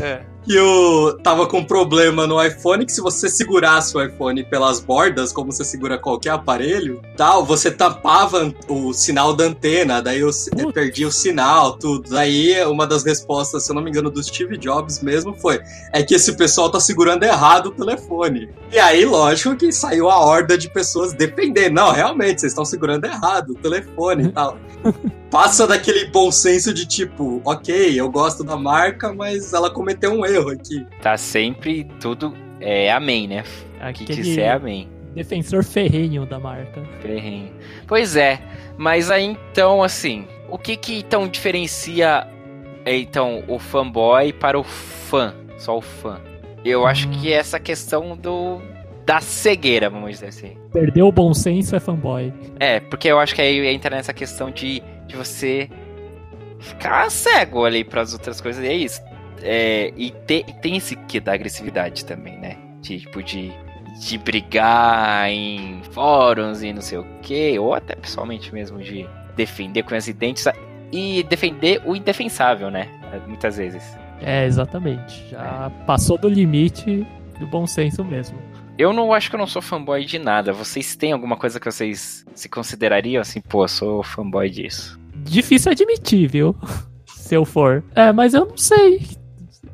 [0.00, 4.42] é que eu tava com um problema no iPhone que se você segurasse o iPhone
[4.44, 10.20] pelas bordas, como você segura qualquer aparelho, tal, você tapava o sinal da antena, daí
[10.20, 12.10] eu, eu perdi o sinal, tudo.
[12.10, 15.60] Daí uma das respostas, se eu não me engano, do Steve Jobs mesmo foi:
[15.92, 18.48] é que esse pessoal tá segurando errado o telefone.
[18.72, 21.74] E aí, lógico que saiu a horda de pessoas defendendo.
[21.74, 24.56] Não, realmente, vocês estão segurando errado o telefone e tal.
[25.30, 30.26] Passa daquele bom senso de tipo, ok, eu gosto da marca, mas ela cometeu um
[30.26, 30.86] erro aqui.
[31.00, 33.44] Tá sempre tudo é amém, né?
[33.80, 34.88] Aqui que disser é amém.
[35.14, 36.82] Defensor ferrenho da marca.
[37.00, 37.52] Ferrenho.
[37.86, 38.40] Pois é,
[38.78, 42.26] mas aí então, assim, o que que então diferencia
[42.86, 46.20] então o fanboy para o fã, só o fã?
[46.64, 46.86] Eu hum.
[46.86, 48.60] acho que é essa questão do
[49.04, 50.56] da cegueira, vamos dizer assim.
[50.72, 52.32] Perdeu o bom senso é fanboy.
[52.60, 55.68] É, porque eu acho que aí entra nessa questão de, de você
[56.60, 58.64] ficar cego ali para as outras coisas.
[58.64, 59.02] E é isso.
[59.42, 62.56] É, e te, tem esse que da agressividade também, né?
[62.80, 63.52] Tipo, de,
[64.00, 69.82] de brigar em fóruns e não sei o que, ou até pessoalmente mesmo, de defender
[69.82, 70.46] com as dentes
[70.92, 72.88] e defender o indefensável, né?
[73.26, 73.82] Muitas vezes.
[74.20, 75.28] É, exatamente.
[75.30, 75.84] Já é.
[75.84, 77.06] passou do limite
[77.38, 78.38] do bom senso mesmo.
[78.78, 80.52] Eu não acho que eu não sou fanboy de nada.
[80.52, 84.98] Vocês têm alguma coisa que vocês se considerariam assim, pô, sou fanboy disso?
[85.16, 86.56] Difícil admitir, viu?
[87.06, 87.84] Se eu for.
[87.94, 89.00] É, mas eu não sei.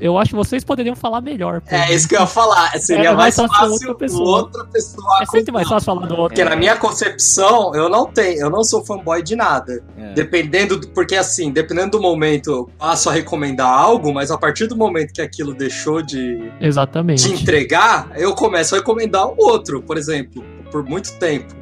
[0.01, 1.61] Eu acho que vocês poderiam falar melhor.
[1.67, 2.71] É isso que eu ia falar.
[2.79, 4.39] Seria é, mais, mais fácil outra pessoa.
[4.43, 5.19] outra pessoa.
[5.23, 6.29] É sempre mais fácil falar do outro.
[6.29, 6.45] Porque é.
[6.45, 9.83] na minha concepção, eu não tenho, eu não sou fanboy de nada.
[9.97, 10.13] É.
[10.13, 14.67] Dependendo, do, porque assim, dependendo do momento, eu passo a recomendar algo, mas a partir
[14.67, 17.27] do momento que aquilo deixou de, Exatamente.
[17.27, 21.59] de entregar, eu começo a recomendar o outro, por exemplo, por muito tempo.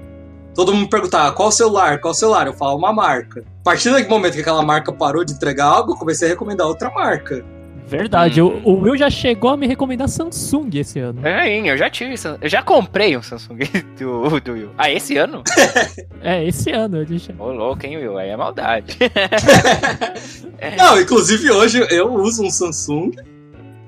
[0.54, 3.44] Todo mundo perguntava qual celular, qual celular, eu falo uma marca.
[3.60, 6.66] A partir do momento que aquela marca parou de entregar algo, eu comecei a recomendar
[6.66, 7.44] outra marca.
[7.86, 8.60] Verdade, hum.
[8.64, 11.26] o, o Will já chegou a me recomendar Samsung esse ano.
[11.26, 13.58] É, eu já tive, eu já comprei um Samsung
[13.98, 14.70] do, do Will.
[14.76, 15.42] Ah, esse ano?
[16.20, 16.98] é, esse ano.
[16.98, 17.34] Eu disse.
[17.38, 18.18] Ô, louco, hein, Will?
[18.18, 18.98] Aí é maldade.
[20.76, 23.12] Não, inclusive hoje eu uso um Samsung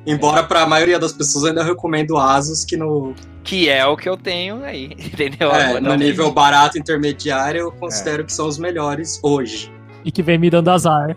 [0.09, 3.15] Embora pra maioria das pessoas ainda recomendo Asus, que no.
[3.45, 5.51] Que é o que eu tenho aí, entendeu?
[5.51, 8.25] É, no nível barato intermediário, eu considero é.
[8.25, 9.71] que são os melhores hoje.
[10.09, 11.15] E que vem me dando azar.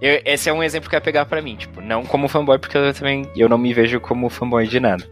[0.00, 2.58] Eu, esse é um exemplo que eu ia pegar pra mim, tipo, não como fanboy,
[2.58, 5.04] porque eu também eu não me vejo como fanboy de nada.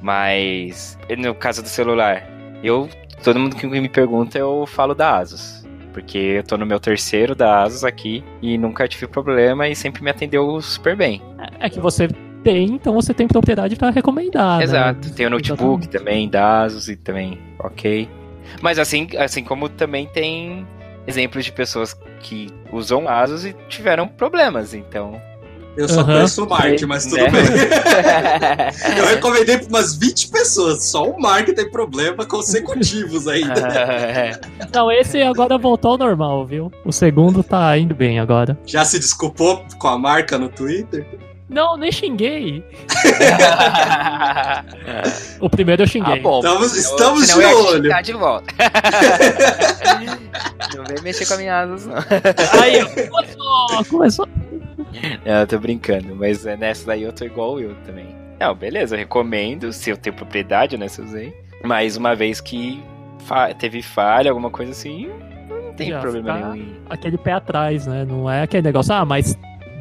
[0.00, 2.26] Mas no caso do celular,
[2.64, 2.88] eu.
[3.22, 5.66] Todo mundo que me pergunta, eu falo da Asus.
[5.92, 10.02] Porque eu tô no meu terceiro da Asus aqui e nunca tive problema e sempre
[10.02, 11.20] me atendeu super bem.
[11.60, 12.08] É, é que você
[12.42, 14.60] tem, então você tem propriedade para recomendar.
[14.60, 14.64] Né?
[14.64, 15.08] Exato.
[15.08, 15.14] Né?
[15.14, 15.88] Tem o notebook Exatamente.
[15.88, 18.08] também da Asus e também, ok.
[18.62, 20.66] Mas assim, assim como também tem
[21.08, 25.20] exemplos de pessoas que usam Asus e tiveram problemas, então
[25.78, 26.06] eu só uhum.
[26.06, 27.30] conheço o Mark, mas tudo né?
[27.30, 27.42] bem.
[28.98, 30.84] eu recomendei para umas 20 pessoas.
[30.84, 33.54] Só o Mark tem problema consecutivos ainda.
[34.74, 36.72] Não, esse agora voltou ao normal, viu?
[36.84, 38.58] O segundo tá indo bem agora.
[38.66, 41.06] Já se desculpou com a marca no Twitter?
[41.48, 42.62] Não, nem xinguei.
[45.40, 46.18] o primeiro eu xinguei.
[46.18, 46.40] Ah, bom.
[46.40, 48.02] Estamos, estamos eu, de olho.
[48.02, 48.54] de volta.
[50.76, 51.96] não vem mexer com a minha asas, não.
[52.62, 54.28] Aí, começou, começou.
[55.24, 58.14] Não, eu tô brincando, mas é nessa daí eu tô igual eu também.
[58.38, 61.34] Não, beleza, eu recomendo, se eu tenho propriedade, né, se eu usei.
[61.64, 62.82] Mas uma vez que
[63.20, 65.10] fa teve falha, alguma coisa assim,
[65.48, 66.74] não tem Já problema nenhum.
[66.88, 68.04] Aquele pé atrás, né?
[68.04, 69.36] Não é aquele negócio, ah, mas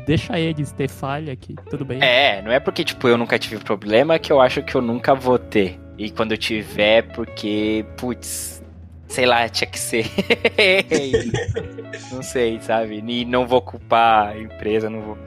[0.08, 2.02] deixa eles ter falha aqui, tudo bem.
[2.02, 5.14] É, não é porque, tipo, eu nunca tive problema que eu acho que eu nunca
[5.14, 5.78] vou ter.
[5.98, 8.64] E quando eu tiver, porque, putz,
[9.08, 10.06] sei lá, tinha que ser.
[12.12, 13.04] não sei, sabe?
[13.06, 15.18] E não vou culpar a empresa, não vou.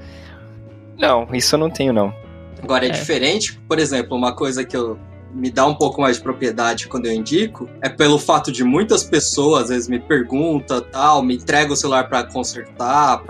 [0.97, 2.15] Não, isso eu não tenho, não.
[2.63, 2.93] Agora, é, é.
[2.93, 4.99] diferente, por exemplo, uma coisa que eu
[5.33, 9.03] me dá um pouco mais de propriedade quando eu indico é pelo fato de muitas
[9.03, 13.23] pessoas às vezes me perguntam tal, me entrega o celular para consertar,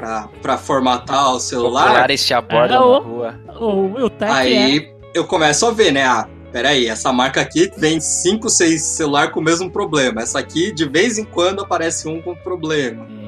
[0.43, 1.87] para formatar o celular.
[1.87, 3.41] Popular este aborda é, na rua.
[3.59, 4.95] O, o, Aí é.
[5.15, 6.05] eu começo a ver, né?
[6.05, 10.23] Ah, peraí, essa marca aqui vem 5, 6 celular com o mesmo problema.
[10.23, 13.05] Essa aqui, de vez em quando, aparece um com problema.
[13.05, 13.20] Hum.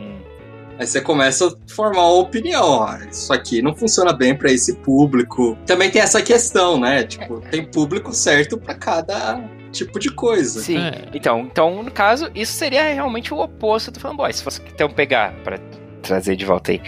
[0.82, 4.74] Aí você começa a formar uma opinião, ó, isso aqui não funciona bem para esse
[4.78, 5.56] público.
[5.64, 7.04] Também tem essa questão, né?
[7.04, 9.40] Tipo, tem público certo para cada
[9.70, 10.60] tipo de coisa.
[10.60, 10.78] Sim.
[10.78, 11.04] É.
[11.14, 14.32] Então, então, no caso, isso seria realmente o oposto do fanboy.
[14.32, 15.56] Se fosse então pegar para
[16.02, 16.82] trazer de volta aí.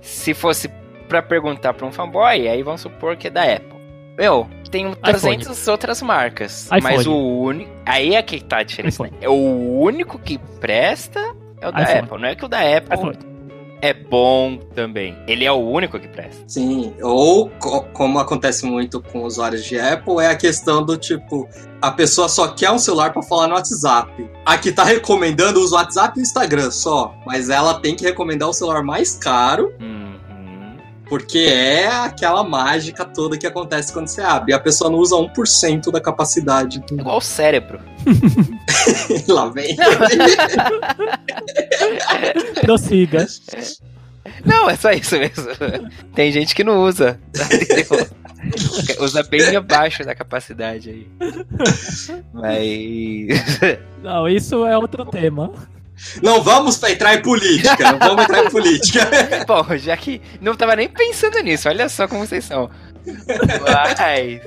[0.00, 0.68] Se fosse
[1.08, 3.78] para perguntar para um fanboy, aí vamos supor que é da Apple.
[4.18, 5.70] Meu, tem 300 iPhone.
[5.70, 6.66] outras marcas.
[6.66, 6.82] IPhone.
[6.82, 7.70] Mas o único.
[7.86, 9.04] Aí é que tá a diferença.
[9.04, 9.10] Né?
[9.20, 11.98] É o único que presta é o da iPhone.
[11.98, 12.18] Apple.
[12.20, 13.18] Não é que o da Apple iPhone.
[13.82, 15.16] é bom também.
[15.26, 16.42] Ele é o único que presta.
[16.46, 16.94] Sim.
[17.02, 17.50] Ou,
[17.92, 21.48] como acontece muito com usuários de Apple, é a questão do tipo.
[21.80, 24.30] A pessoa só quer um celular para falar no WhatsApp.
[24.44, 27.14] Aqui tá recomendando o WhatsApp e o Instagram só.
[27.26, 29.72] Mas ela tem que recomendar o celular mais caro.
[29.80, 29.99] Hum
[31.10, 34.52] porque é aquela mágica toda que acontece quando você abre.
[34.52, 36.80] E a pessoa não usa 1% da capacidade.
[36.92, 37.80] Igual o cérebro.
[39.26, 39.74] Lá vem.
[42.62, 43.26] Prossiga.
[44.44, 45.48] Não, é só isso mesmo.
[46.14, 47.18] Tem gente que não usa.
[49.00, 51.08] usa bem abaixo da capacidade aí.
[52.32, 53.80] Mas.
[54.00, 55.50] Não, isso é outro tema.
[56.22, 59.10] Não vamos entrar em política, não vamos entrar em política.
[59.46, 62.70] Bom, já que não tava nem pensando nisso, olha só como vocês são.
[63.96, 64.40] Mas.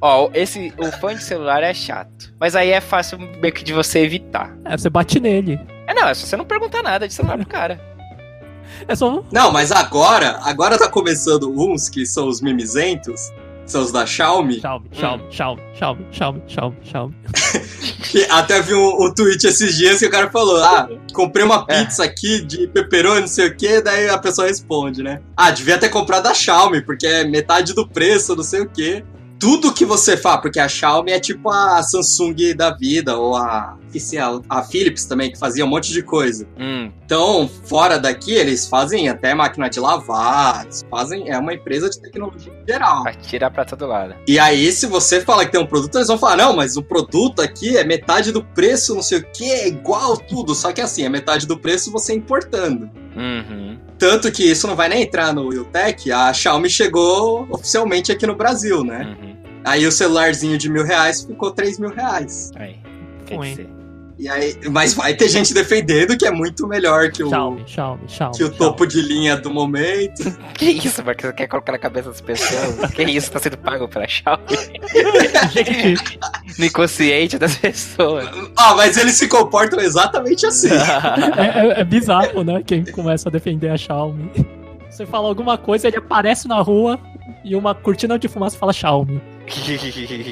[0.00, 2.34] Ó, esse, o fã de celular é chato.
[2.40, 4.52] Mas aí é fácil meio que de você evitar.
[4.64, 5.60] É, você bate nele.
[5.86, 7.80] É, não, é só você não perguntar nada de celular pro cara.
[8.88, 9.22] É só.
[9.30, 13.30] Não, mas agora, agora tá começando uns que são os mimizentos,
[13.72, 14.60] são os da Xiaomi.
[14.60, 17.14] Xiaomi, Xiaomi, Xiaomi, Xiaomi, Xiaomi, Xiaomi, Xiaomi.
[18.30, 21.84] Até vi um, um, tweet esses dias que o cara falou: Ah, comprei uma é.
[21.84, 22.06] pizza é.
[22.06, 25.20] aqui de pepperoni, não sei o que, daí a pessoa responde, né?
[25.36, 29.02] Ah, devia ter comprado a Xiaomi, porque é metade do preço, não sei o que
[29.42, 33.76] tudo que você faz, porque a Xiaomi é tipo a Samsung da vida, ou a
[33.92, 36.46] oficial, a Philips também, que fazia um monte de coisa.
[36.58, 36.90] Hum.
[37.04, 42.52] Então, fora daqui, eles fazem até máquina de lavar, fazem, é uma empresa de tecnologia
[42.52, 43.04] em geral.
[43.04, 44.14] Vai tirar pra todo lado.
[44.26, 46.82] E aí, se você fala que tem um produto, eles vão falar, não, mas o
[46.82, 50.80] produto aqui é metade do preço, não sei o que, é igual tudo, só que
[50.80, 52.90] assim, é metade do preço você importando.
[53.14, 53.78] Uhum.
[53.98, 58.34] Tanto que isso não vai nem entrar no Wiltec, a Xiaomi chegou oficialmente aqui no
[58.34, 59.16] Brasil, né?
[59.20, 59.36] Uhum.
[59.64, 62.50] Aí o celularzinho de mil reais ficou três mil reais.
[62.56, 62.78] Aí,
[63.26, 63.81] quer dizer.
[64.18, 68.08] E aí, mas vai ter gente defendendo que é muito melhor que o, Xiaomi, Xiaomi,
[68.08, 70.22] Xiaomi, que o topo de linha do momento.
[70.54, 72.92] Que isso, porque você quer colocar na cabeça das pessoas?
[72.94, 74.42] que isso, tá sendo pago pela Xiaomi?
[75.52, 76.18] gente,
[76.58, 78.28] no inconsciente das pessoas.
[78.56, 80.68] Ah, mas eles se comportam exatamente assim.
[80.70, 82.62] é, é, é bizarro, né?
[82.64, 84.30] Quem começa a defender a Xiaomi.
[84.88, 87.00] Você fala alguma coisa, ele aparece na rua
[87.44, 89.20] e uma cortina de fumaça fala Xiaomi.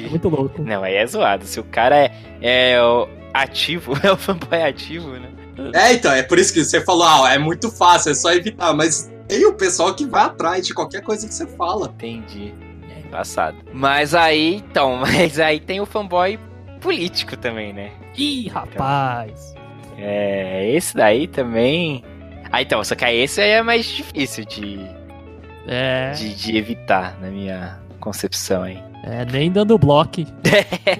[0.05, 0.61] é muito louco.
[0.61, 1.45] Não, aí é zoado.
[1.45, 2.77] Se o cara é, é
[3.33, 5.29] ativo, é o fanboy ativo, né?
[5.73, 8.73] É, então, é por isso que você falou, ah, é muito fácil, é só evitar,
[8.73, 11.87] mas tem o pessoal que vai atrás de qualquer coisa que você fala.
[11.87, 12.53] Entendi.
[12.89, 13.57] É engraçado.
[13.71, 16.39] Mas aí, então, mas aí tem o fanboy
[16.81, 17.91] político também, né?
[18.17, 19.53] Ih, rapaz.
[19.97, 22.03] É, esse daí também.
[22.51, 24.79] Ah, então, só que aí esse aí é mais difícil de,
[25.67, 26.11] é.
[26.11, 28.81] de, de evitar, na minha concepção aí.
[29.03, 30.21] É, nem dando bloco.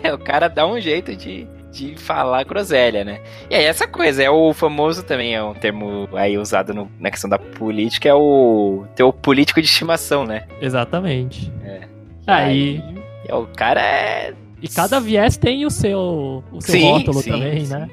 [0.03, 3.21] É, o cara dá um jeito de, de falar groselha, né?
[3.49, 7.09] E aí essa coisa, é o famoso também, é um termo aí usado no, na
[7.09, 10.43] questão da política, é o teu político de estimação, né?
[10.61, 11.51] Exatamente.
[11.63, 11.81] É.
[12.27, 12.83] Aí...
[12.83, 14.33] aí é, o cara é...
[14.61, 17.73] E cada viés tem o seu, o seu sim, rótulo sim, também, sim.
[17.73, 17.89] né?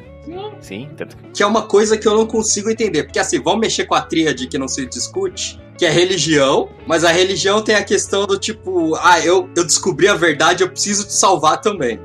[0.60, 1.16] Sim, tanto...
[1.32, 3.04] Que é uma coisa que eu não consigo entender.
[3.04, 7.04] Porque assim, vamos mexer com a tríade que não se discute, que é religião, mas
[7.04, 11.06] a religião tem a questão do tipo, ah, eu, eu descobri a verdade, eu preciso
[11.06, 11.98] te salvar também.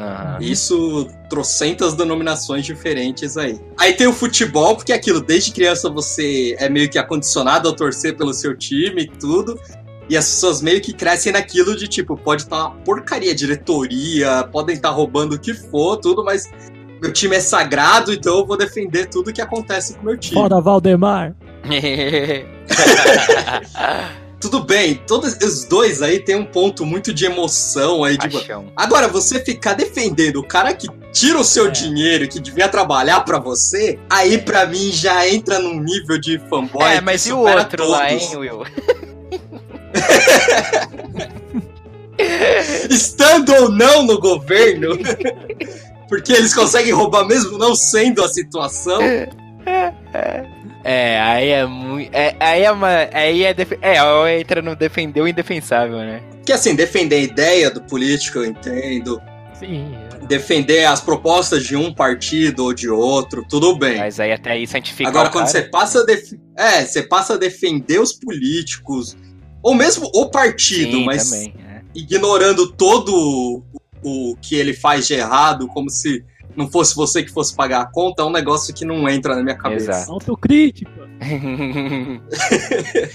[0.00, 0.38] Uhum.
[0.40, 3.60] Isso, trocentas denominações diferentes aí.
[3.78, 7.74] Aí tem o futebol, porque é aquilo, desde criança você é meio que acondicionado a
[7.74, 9.60] torcer pelo seu time e tudo.
[10.08, 14.48] E as pessoas meio que crescem naquilo de tipo, pode estar tá uma porcaria, diretoria,
[14.50, 16.50] podem estar tá roubando o que for, tudo, mas
[17.00, 20.40] meu time é sagrado, então eu vou defender tudo que acontece com o meu time.
[20.40, 21.36] Fora Valdemar!
[24.40, 28.16] Tudo bem, todos os dois aí tem um ponto muito de emoção aí.
[28.16, 28.26] De...
[28.74, 31.70] Agora, você ficar defendendo o cara que tira o seu é.
[31.70, 36.82] dinheiro, que devia trabalhar para você, aí para mim já entra num nível de fanboy.
[36.82, 37.92] É, mas e o outro todos.
[37.92, 38.64] lá, hein, Will?
[42.88, 44.96] Estando ou não no governo,
[46.08, 49.00] porque eles conseguem roubar mesmo não sendo a situação.
[50.82, 52.14] É, aí é muito.
[52.14, 53.08] É, aí é uma.
[53.12, 53.52] Aí é.
[53.52, 53.72] Def...
[53.82, 56.22] É, entra no defender o indefensável, né?
[56.44, 59.20] Que assim, defender a ideia do político, eu entendo.
[59.54, 59.94] Sim.
[60.26, 63.98] Defender as propostas de um partido ou de outro, tudo bem.
[63.98, 65.10] Mas aí até aí santifica.
[65.10, 66.32] Agora, quando você passa a def...
[66.56, 69.16] É, você passa a defender os políticos,
[69.62, 71.80] ou mesmo o partido, Sim, mas também, é.
[71.94, 73.62] ignorando todo
[74.02, 76.24] o que ele faz de errado, como se
[76.56, 79.42] não fosse você que fosse pagar a conta, é um negócio que não entra na
[79.42, 79.90] minha cabeça.
[79.90, 80.12] Exato.
[80.12, 80.90] Autocrítica.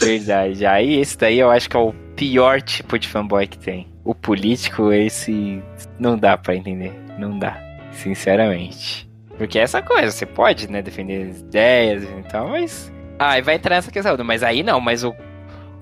[0.00, 0.64] Verdade.
[0.64, 3.88] Aí esse daí eu acho que é o pior tipo de fanboy que tem.
[4.04, 5.62] O político, esse
[5.98, 6.92] não dá para entender.
[7.18, 7.60] Não dá.
[7.92, 9.10] Sinceramente.
[9.36, 12.92] Porque é essa coisa, você pode, né, defender as ideias e tal, mas.
[13.18, 14.16] Ah, vai entrar nessa questão.
[14.24, 15.14] Mas aí não, mas o.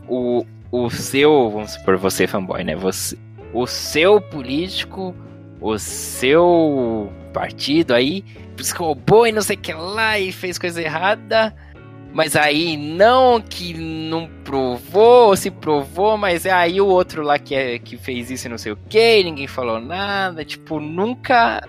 [0.09, 1.51] O, o seu.
[1.51, 2.75] Vamos supor, você, fanboy, né?
[2.77, 3.17] Você,
[3.53, 5.15] o seu político
[5.61, 8.25] o seu partido aí
[8.77, 11.55] roubou e não sei o que lá e fez coisa errada.
[12.13, 17.55] Mas aí não que não provou, se provou, mas é aí o outro lá que,
[17.55, 21.65] é, que fez isso e não sei o que, ninguém falou nada, tipo, nunca,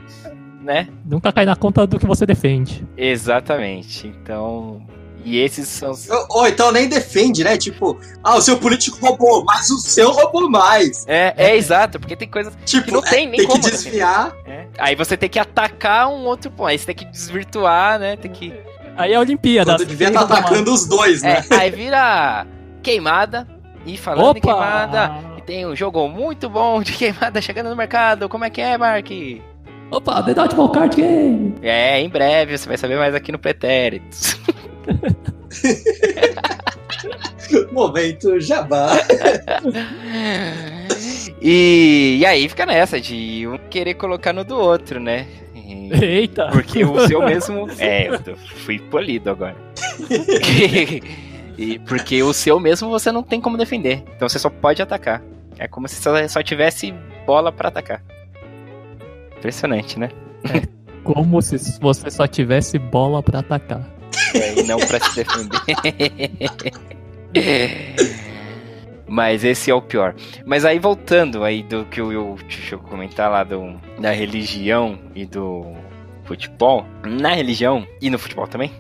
[0.64, 0.88] né?
[1.06, 2.84] Nunca cai na conta do que você defende.
[2.98, 4.08] Exatamente.
[4.08, 4.82] Então,
[5.24, 5.94] e esses são.
[6.30, 7.58] Ou, então nem defende, né?
[7.58, 11.06] Tipo, ah, o seu político roubou, mas o seu roubou mais.
[11.08, 13.62] É, é, é exato, porque tem coisas tipo, que não tem é, nem tem como.
[13.62, 14.36] Tem que desviar.
[14.46, 14.68] É.
[14.78, 16.68] Aí você tem que atacar um outro ponto.
[16.68, 18.16] Aí você tem que desvirtuar, né?
[18.16, 18.54] Tem que.
[18.98, 19.74] Aí é a Olimpíada.
[19.74, 21.44] Quando devia estar tá atacando os dois, né?
[21.50, 22.46] É, aí vira
[22.82, 23.48] queimada.
[23.86, 24.38] E falando Opa!
[24.38, 25.12] em queimada,
[25.46, 28.30] tem um jogo muito bom de queimada chegando no mercado.
[28.30, 29.08] Como é que é, Mark?
[29.92, 31.56] Opa, The Dodgeball Card Game!
[31.62, 34.38] É, em breve você vai saber mais aqui no Pretéritos.
[37.72, 38.92] Momento jabá.
[41.42, 45.28] e, e aí fica nessa de um querer colocar no do outro, né?
[46.02, 46.50] Eita!
[46.52, 47.68] Porque o seu mesmo.
[47.80, 49.56] É, eu fui polido agora.
[51.58, 54.04] e porque o seu mesmo você não tem como defender.
[54.16, 55.22] Então você só pode atacar.
[55.58, 56.94] É como se só, só tivesse
[57.26, 58.04] bola para atacar.
[59.38, 60.10] Impressionante, né?
[60.46, 60.68] É
[61.04, 64.01] como se você só tivesse bola para atacar.
[64.36, 65.60] É, e não para se defender.
[69.08, 70.16] Mas esse é o pior.
[70.46, 75.26] Mas aí voltando aí do que eu deixa eu comentar lá do, da religião e
[75.26, 75.66] do
[76.24, 76.86] futebol.
[77.04, 78.72] Na religião e no futebol também.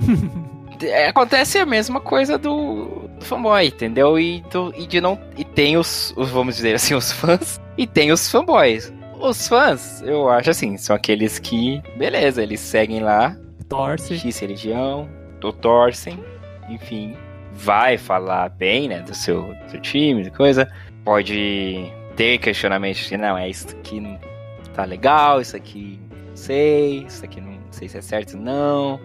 [0.84, 4.18] é, acontece a mesma coisa do, do fanboy, entendeu?
[4.18, 5.18] E, do, e de não.
[5.36, 8.92] E tem os, os, vamos dizer assim, os fãs e tem os fanboys.
[9.18, 13.34] Os fãs, eu acho assim, são aqueles que, beleza, eles seguem lá
[13.70, 14.18] Torce.
[14.18, 15.08] X religião,
[15.62, 16.18] torcem,
[16.68, 17.16] enfim.
[17.52, 20.70] Vai falar bem, né, do seu, do seu time, coisa.
[21.04, 24.18] Pode ter questionamentos de, não, é isso aqui não
[24.74, 25.98] tá legal, isso aqui
[26.28, 29.00] não sei, isso aqui não sei se é certo não.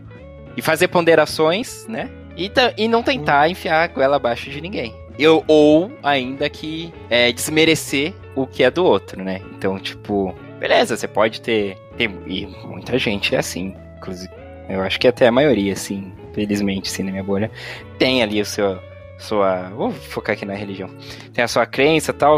[0.58, 2.10] E fazer ponderações, né?
[2.36, 4.94] E, e não tentar enfiar a goela abaixo de ninguém.
[5.18, 9.42] eu, ou ainda que é, desmerecer o que é do outro, né?
[9.54, 11.78] Então, tipo, beleza, você pode ter.
[11.98, 14.35] Tem, e muita gente é assim, inclusive.
[14.70, 17.52] Eu acho que até a maioria, assim, felizmente, assim, na minha bolha,
[17.98, 18.80] tem ali o seu.
[19.18, 19.70] Sua.
[19.70, 20.90] Vou focar aqui na religião.
[21.34, 22.38] Tem a sua crença e tal.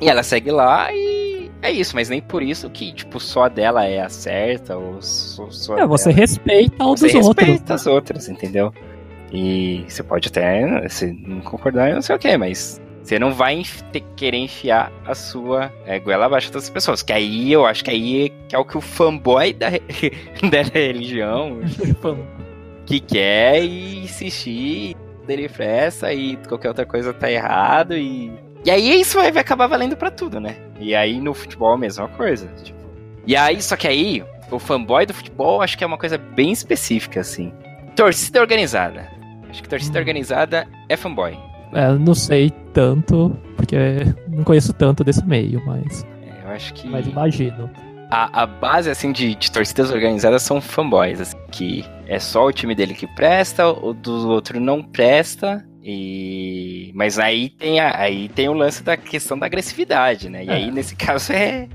[0.00, 3.48] E ela segue lá e é isso, mas nem por isso que, tipo, só a
[3.48, 5.78] dela é a certa, ou só.
[5.78, 6.20] É, você dela.
[6.20, 7.44] respeita o você dos outros.
[7.44, 8.72] Você respeita as outras, entendeu?
[9.32, 13.62] E você pode até se não concordar, não sei o que, mas você não vai
[13.92, 17.04] ter, querer enfiar a sua é, goela abaixo das pessoas.
[17.04, 19.70] Que aí eu acho que aí é o que o fanboy da,
[20.50, 21.60] da religião
[22.84, 28.32] que quer insistir, dele fresta e qualquer outra coisa tá errado e.
[28.64, 30.56] E aí isso vai acabar valendo para tudo, né?
[30.80, 32.48] E aí no futebol a mesma coisa.
[32.64, 32.76] Tipo.
[33.24, 36.50] E aí, só que aí, o fanboy do futebol acho que é uma coisa bem
[36.50, 37.52] específica, assim.
[37.94, 39.08] Torcida organizada.
[39.48, 40.02] Acho que torcida hum.
[40.02, 41.38] organizada é fanboy.
[41.76, 43.76] É, não sei tanto, porque
[44.28, 46.06] não conheço tanto desse meio, mas.
[46.22, 46.88] É, eu acho que.
[46.88, 47.70] Mas imagino.
[48.10, 52.52] A, a base, assim, de, de torcidas organizadas são fanboys, assim, que é só o
[52.52, 56.92] time dele que presta, o do outro não presta, e...
[56.94, 60.44] Mas aí tem, a, aí tem o lance da questão da agressividade, né?
[60.44, 60.52] E é.
[60.52, 61.68] aí, nesse caso, é,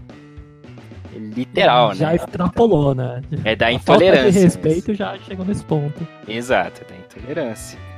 [1.13, 2.17] literal, já né?
[2.17, 3.21] Já extrapolou, né?
[3.43, 4.23] É da a intolerância.
[4.23, 4.97] Falta de respeito mas...
[4.97, 6.07] já chegou nesse ponto.
[6.27, 7.90] Exato, é da intolerância.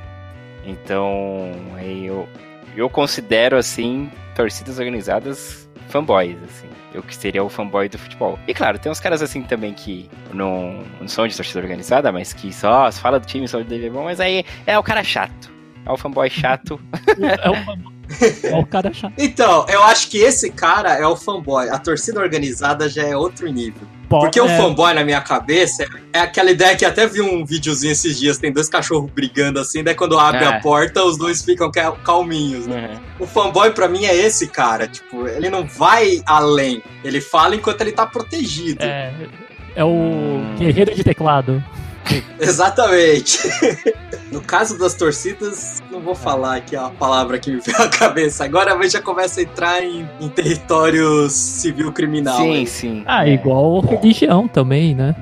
[0.66, 1.50] Então,
[1.82, 2.28] eu,
[2.76, 6.68] eu considero, assim, torcidas organizadas fanboys, assim.
[6.92, 8.38] Eu que seria o fanboy do futebol.
[8.48, 12.32] E claro, tem uns caras assim também que não, não são de torcida organizada, mas
[12.32, 15.52] que só fala do time, só do bom, mas aí é o cara chato.
[15.86, 16.80] É o fanboy chato.
[17.44, 17.94] é o fanboy
[18.42, 19.14] é o cara chato.
[19.18, 21.68] Então, eu acho que esse cara é o fanboy.
[21.68, 23.86] A torcida organizada já é outro nível.
[24.20, 24.42] Porque é.
[24.42, 28.38] o fanboy na minha cabeça é aquela ideia que até vi um videozinho esses dias,
[28.38, 30.46] tem dois cachorros brigando assim, daí quando abre é.
[30.46, 31.70] a porta, os dois ficam
[32.02, 33.00] calminhos, né?
[33.18, 33.24] Uhum.
[33.24, 37.80] O fanboy para mim é esse cara, tipo, ele não vai além, ele fala enquanto
[37.80, 38.82] ele tá protegido.
[38.82, 39.12] É,
[39.76, 40.56] é o hum.
[40.58, 41.62] guerreiro de teclado.
[42.40, 43.38] Exatamente.
[44.32, 48.44] No caso das torcidas, não vou falar aqui a palavra que me veio à cabeça.
[48.44, 52.38] Agora a gente já começa a entrar em, em território civil criminal.
[52.38, 52.66] Sim, aí.
[52.66, 53.04] sim.
[53.06, 53.34] Ah, é.
[53.34, 55.14] igual religião também, né?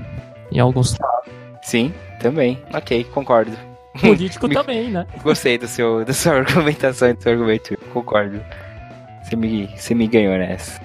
[0.51, 1.31] Em alguns casos.
[1.61, 2.59] Sim, também.
[2.73, 3.53] Ok, concordo.
[4.01, 5.07] Político também, né?
[5.23, 7.77] Gostei do seu, da sua argumentação e do seu argumento.
[7.93, 8.41] Concordo.
[9.23, 10.81] Você me, você me ganhou nessa.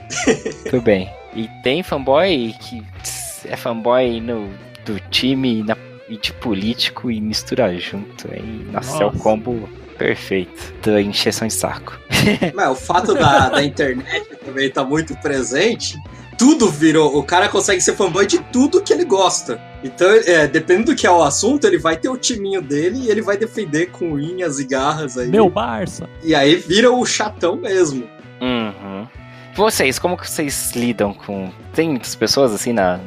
[0.69, 1.09] Tudo bem.
[1.33, 2.83] E tem fanboy que
[3.45, 4.49] é fanboy no,
[4.85, 5.77] do time na
[6.09, 8.27] e de político e misturar junto.
[8.31, 9.03] Aí, nossa, nossa.
[9.03, 11.99] é o combo perfeito da encheção de saco.
[12.53, 15.97] Mas o fato da, da internet também tá muito presente.
[16.37, 17.17] Tudo virou.
[17.17, 19.59] O cara consegue ser fanboy de tudo que ele gosta.
[19.83, 23.09] Então, é, dependendo do que é o assunto, ele vai ter o timinho dele e
[23.09, 25.29] ele vai defender com unhas e garras aí.
[25.29, 26.07] Meu Barça!
[26.23, 28.07] E aí vira o chatão mesmo.
[28.39, 29.07] Uhum.
[29.55, 31.51] Vocês, como que vocês lidam com.
[31.73, 32.99] Tem muitas pessoas assim na,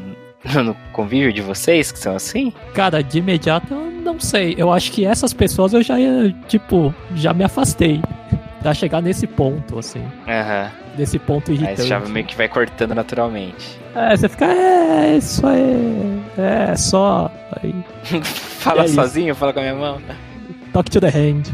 [0.63, 2.53] no convívio de vocês que são assim?
[2.75, 4.55] Cara, de imediato eu não sei.
[4.57, 5.97] Eu acho que essas pessoas eu já,
[6.49, 8.01] tipo, já me afastei.
[8.61, 10.03] Pra chegar nesse ponto, assim.
[10.29, 10.65] Aham.
[10.65, 10.81] Uhum.
[10.99, 11.71] Nesse ponto irritante.
[11.71, 13.79] Aí você já meio que vai cortando naturalmente.
[13.95, 16.71] É, você fica, é, isso é.
[16.73, 17.31] É, só.
[17.53, 17.75] Aí.
[18.23, 19.41] fala é sozinho, isso.
[19.41, 20.03] fala com a minha mão.
[20.75, 21.45] Talk to the hand.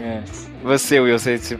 [0.00, 0.22] É.
[0.62, 1.58] Você, Will, você, você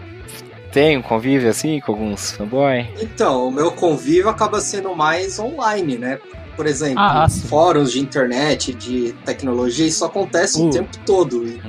[0.72, 2.88] tem um convívio assim com alguns fanboy?
[3.00, 6.18] Então, o meu convívio acaba sendo mais online, né?
[6.56, 10.66] Por exemplo, ah, fóruns de internet, de tecnologia, isso acontece uh.
[10.66, 11.40] o tempo todo.
[11.40, 11.60] Uhum.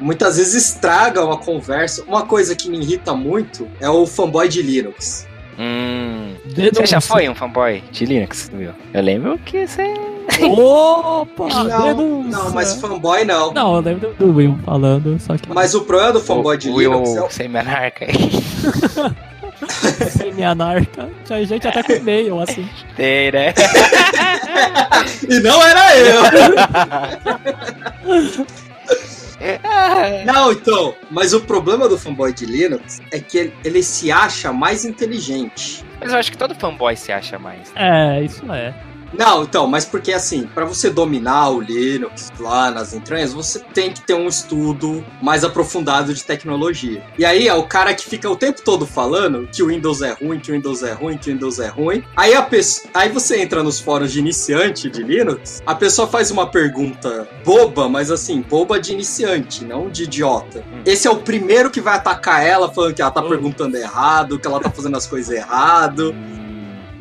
[0.00, 2.04] Muitas vezes estraga uma conversa.
[2.06, 5.26] Uma coisa que me irrita muito é o fanboy de Linux.
[5.58, 6.34] Hum.
[6.72, 8.70] Você já foi um fanboy de Linux, viu?
[8.94, 9.92] Eu lembro que você.
[10.40, 11.48] Opa!
[11.64, 13.52] Não, não, mas fanboy não.
[13.52, 15.52] Não, eu lembro do Will falando, só que.
[15.52, 17.30] Mas o problema do fanboy o, de Linux Will é o.
[17.30, 19.18] Sem menarca aí.
[20.10, 21.08] Semi-anarca.
[21.24, 22.68] Tinha gente até com e-mail, assim.
[22.96, 23.54] Tem, né?
[25.28, 26.22] e não era eu!
[30.26, 34.52] Não, então, mas o problema do fanboy de Linux é que ele, ele, se acha
[34.52, 35.84] mais inteligente.
[36.00, 37.72] Mas eu acho que todo fanboy se acha mais.
[37.76, 38.74] É, isso é.
[39.12, 43.92] Não, então, mas porque assim, para você dominar o Linux lá nas entranhas, você tem
[43.92, 47.02] que ter um estudo mais aprofundado de tecnologia.
[47.18, 50.12] E aí é o cara que fica o tempo todo falando que o Windows é
[50.12, 52.04] ruim, que o Windows é ruim, que o Windows é ruim.
[52.16, 56.30] Aí a pessoa, aí você entra nos fóruns de iniciante de Linux, a pessoa faz
[56.30, 60.60] uma pergunta boba, mas assim, boba de iniciante, não de idiota.
[60.60, 60.82] Hum.
[60.84, 63.28] Esse é o primeiro que vai atacar ela falando que ela tá hum.
[63.28, 66.14] perguntando errado, que ela tá fazendo as coisas errado.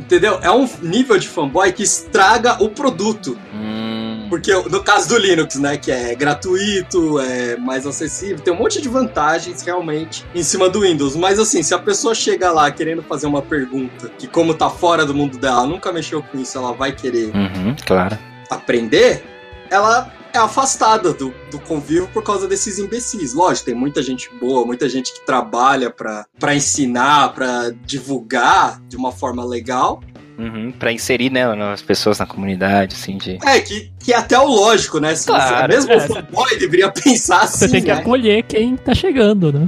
[0.08, 0.40] Entendeu?
[0.42, 3.38] É um nível de fanboy que estraga o produto.
[3.54, 4.28] Hum.
[4.30, 8.82] Porque no caso do Linux, né, que é gratuito, é mais acessível, tem um monte
[8.82, 11.18] de vantagens realmente em cima do Windows.
[11.18, 15.06] Mas assim, se a pessoa chega lá querendo fazer uma pergunta que como tá fora
[15.06, 18.18] do mundo dela, nunca mexeu com isso, ela vai querer uhum, claro.
[18.50, 19.26] aprender,
[19.70, 23.34] ela é afastada do, do convívio por causa desses imbecis.
[23.34, 29.12] Lógico, tem muita gente boa, muita gente que trabalha para ensinar, para divulgar de uma
[29.12, 30.02] forma legal.
[30.38, 33.40] Uhum, pra inserir, né, as pessoas na comunidade, assim, de...
[33.44, 35.16] É, que, que é até o lógico, né?
[35.16, 35.98] Se claro, você, mesmo é.
[35.98, 38.00] o fanboy deveria pensar assim, Você tem que né?
[38.00, 39.68] acolher quem tá chegando, né?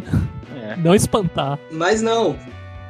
[0.62, 0.76] É.
[0.76, 1.58] Não espantar.
[1.72, 2.38] Mas não,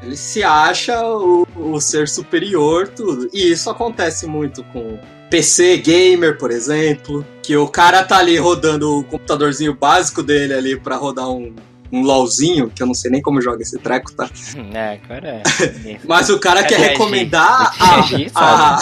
[0.04, 3.30] ele se acha o, o ser superior, tudo.
[3.34, 5.00] E isso acontece muito com
[5.30, 10.80] PC gamer, por exemplo, que o cara tá ali rodando o computadorzinho básico dele ali
[10.80, 11.54] para rodar um,
[11.92, 14.30] um LOLzinho, que eu não sei nem como joga esse treco, tá?
[14.74, 15.44] É, cara.
[15.86, 16.00] É.
[16.08, 18.00] Mas o cara é quer recomendar a.
[18.36, 18.80] a...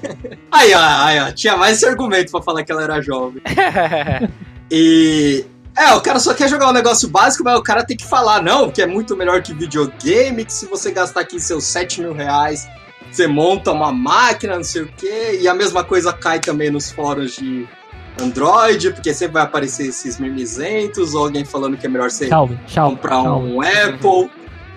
[0.50, 3.42] aí, ó, aí, ó, tinha mais esse argumento pra falar que ela era jovem.
[4.70, 5.44] e.
[5.76, 8.42] É, o cara só quer jogar um negócio básico, mas o cara tem que falar,
[8.42, 12.12] não, que é muito melhor que videogame, que se você gastar aqui seus 7 mil
[12.12, 12.68] reais
[13.10, 16.90] você monta uma máquina, não sei o quê, e a mesma coisa cai também nos
[16.90, 17.68] fóruns de
[18.20, 22.28] Android, porque sempre vai aparecer esses mimizentos, ou alguém falando que é melhor você
[22.74, 24.30] comprar um Apple.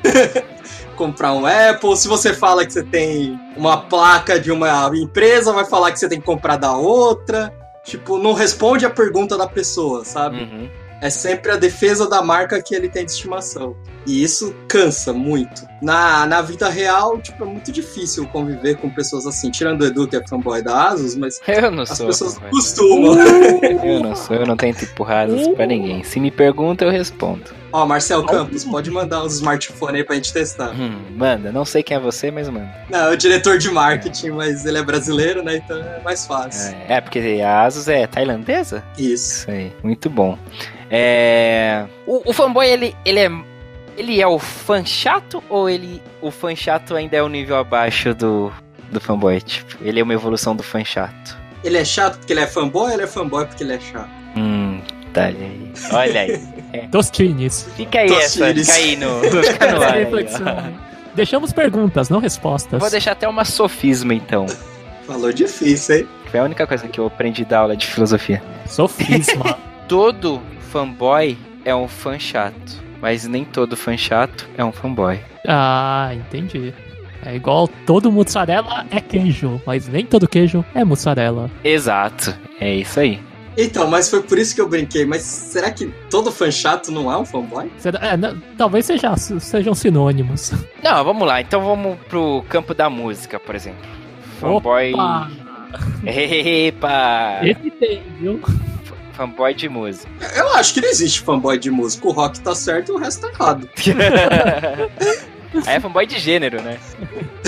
[0.95, 1.95] comprar um Apple.
[1.97, 6.07] Se você fala que você tem uma placa de uma empresa, vai falar que você
[6.07, 7.53] tem que comprar da outra.
[7.83, 10.37] Tipo, não responde a pergunta da pessoa, sabe?
[10.37, 10.69] Uhum
[11.03, 13.75] é sempre a defesa da marca que ele tem de estimação.
[14.05, 15.65] E isso cansa muito.
[15.81, 19.51] Na, na vida real, tipo, é muito difícil conviver com pessoas assim.
[19.51, 23.17] Tirando o Edu, que é fanboy da Asus, mas eu não as sou pessoas costumam.
[23.83, 26.03] eu não sou, eu não tento empurrar Asus pra ninguém.
[26.03, 27.43] Se me pergunta, eu respondo.
[27.71, 30.69] Ó, Marcel Campos, pode mandar uns smartphones aí pra gente testar.
[30.79, 32.71] Hum, manda, não sei quem é você, mas manda.
[32.87, 35.57] Não, é o diretor de marketing, mas ele é brasileiro, né?
[35.57, 36.75] Então é mais fácil.
[36.87, 38.83] É, é porque a Asus é tailandesa?
[38.95, 39.41] Isso.
[39.41, 40.37] Isso aí, muito bom.
[40.95, 41.85] É...
[42.05, 43.31] O, o, fanboy, ele, ele é.
[43.97, 46.01] Ele é o fã chato ou ele.
[46.21, 48.51] O fã chato ainda é o um nível abaixo do,
[48.91, 49.39] do fanboy?
[49.41, 51.37] Tipo, ele é uma evolução do fã chato.
[51.63, 54.09] Ele é chato porque ele é fanboy ou ele é fanboy porque ele é chato?
[54.35, 54.81] Hum,
[55.13, 55.71] tá aí.
[55.91, 56.53] Olha aí.
[56.73, 56.87] É.
[56.87, 57.69] Tostines.
[57.77, 60.07] Fica aí essa, fica aí no, fica no ar aí,
[61.13, 62.79] Deixamos perguntas, não respostas.
[62.79, 64.47] Vou deixar até uma sofisma, então.
[65.05, 66.07] Falou difícil, hein?
[66.31, 68.41] Foi a única coisa que eu aprendi da aula de filosofia.
[68.65, 69.55] Sofisma.
[69.87, 70.41] Todo
[70.71, 75.19] fanboy é um fã chato, mas nem todo fã chato é um fanboy.
[75.45, 76.73] Ah, entendi.
[77.25, 81.51] É igual todo mussarela é queijo, mas nem todo queijo é mussarela.
[81.65, 83.19] Exato, é isso aí.
[83.57, 85.05] Então, mas foi por isso que eu brinquei.
[85.05, 87.69] Mas será que todo fã chato não é um fanboy?
[88.01, 90.53] É, não, talvez seja, sejam sinônimos.
[90.81, 91.41] Não, vamos lá.
[91.41, 93.85] Então vamos pro campo da música, por exemplo.
[94.39, 94.93] Fanboy.
[94.93, 95.29] Opa!
[96.07, 97.39] Epa!
[97.43, 98.39] Esse tem, viu?
[99.13, 100.09] Fanboy de música.
[100.35, 102.07] Eu acho que não existe fanboy de música.
[102.07, 103.69] O rock tá certo e o resto tá errado.
[105.67, 106.77] Aí é fanboy de gênero, né?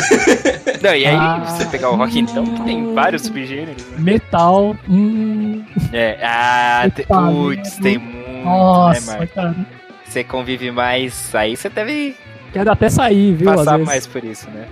[0.82, 3.84] Não, e aí ah, você pegar o rock então, que tem vários subgêneros.
[3.84, 3.98] Né?
[3.98, 4.76] Metal.
[4.88, 8.28] Hum, é, ah, Metal, putz, tem muito.
[8.28, 9.56] Né, Nossa, né, cara.
[10.06, 12.16] Você convive mais, aí você deve.
[12.54, 13.52] Quero até sair, viu?
[13.52, 14.68] Passar mais por isso, né?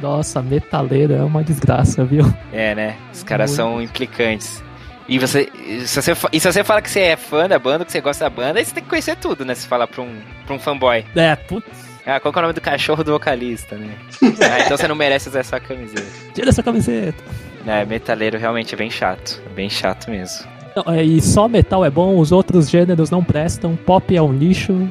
[0.00, 2.24] Nossa, metaleiro é uma desgraça, viu?
[2.52, 2.96] É, né?
[3.12, 4.62] Os caras são implicantes.
[5.08, 5.50] E você,
[5.86, 6.12] se você.
[6.32, 8.58] E se você fala que você é fã da banda, que você gosta da banda,
[8.58, 9.54] aí você tem que conhecer tudo, né?
[9.54, 11.04] Se falar pra um, pra um fanboy.
[11.16, 11.88] É, putz.
[12.04, 13.94] Ah, qual é o nome do cachorro do vocalista, né?
[14.22, 16.06] ah, então você não merece usar essa camiseta.
[16.34, 17.22] Tira essa camiseta.
[17.66, 19.42] É, metaleiro realmente é bem chato.
[19.46, 20.46] É bem chato mesmo.
[20.74, 23.76] Não, é, e só metal é bom, os outros gêneros não prestam.
[23.76, 24.88] Pop é um lixo.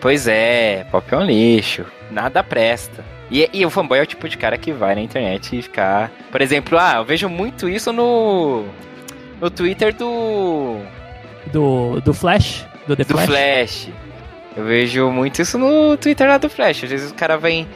[0.00, 1.84] Pois é, pop é um lixo.
[2.10, 3.04] Nada presta.
[3.30, 6.12] E, e, o fanboy é o tipo de cara que vai na internet e ficar.
[6.30, 8.64] Por exemplo, ah, eu vejo muito isso no
[9.40, 10.78] no Twitter do.
[11.52, 12.66] Do, do Flash?
[12.86, 13.26] Do The do Flash?
[13.26, 13.88] Flash.
[14.56, 16.84] Eu vejo muito isso no Twitter lá do Flash.
[16.84, 17.66] Às vezes o cara vem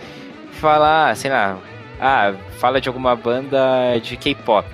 [0.53, 1.59] falar, sei lá,
[2.01, 4.67] ah, fala de alguma banda de K-pop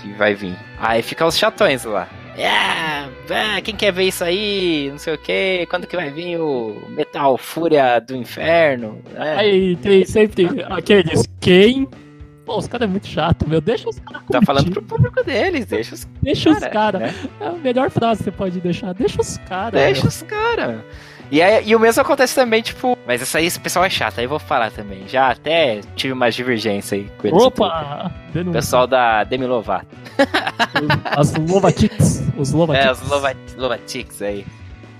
[0.00, 0.56] que vai vir.
[0.78, 2.08] Aí fica os chatões lá.
[2.36, 4.88] Yeah, ah, quem quer ver isso aí?
[4.90, 5.66] Não sei o que.
[5.70, 9.00] Quando que vai vir o Metal Fúria do Inferno?
[9.14, 9.36] É.
[9.36, 11.88] Aí tem sempre aqueles quem
[12.44, 13.60] Pô, os caras é muito chato, meu.
[13.60, 14.22] Deixa os caras.
[14.30, 17.00] Tá falando pro público deles, deixa os Deixa cara, os caras.
[17.00, 17.14] Né?
[17.40, 18.92] É a melhor frase que você pode deixar.
[18.92, 19.80] Deixa os caras.
[19.80, 20.08] Deixa meu.
[20.08, 20.80] os caras.
[21.30, 22.98] E, aí, e o mesmo acontece também, tipo.
[23.06, 25.08] Mas essa aí, esse pessoal é chato, aí eu vou falar também.
[25.08, 27.42] Já até tive uma divergência aí com eles.
[27.42, 28.12] Opa!
[28.34, 29.86] O pessoal da Demi Lovato.
[31.16, 32.22] As Lovatics.
[32.36, 32.84] Os Lovatics.
[32.84, 34.44] É, os Lovatics aí.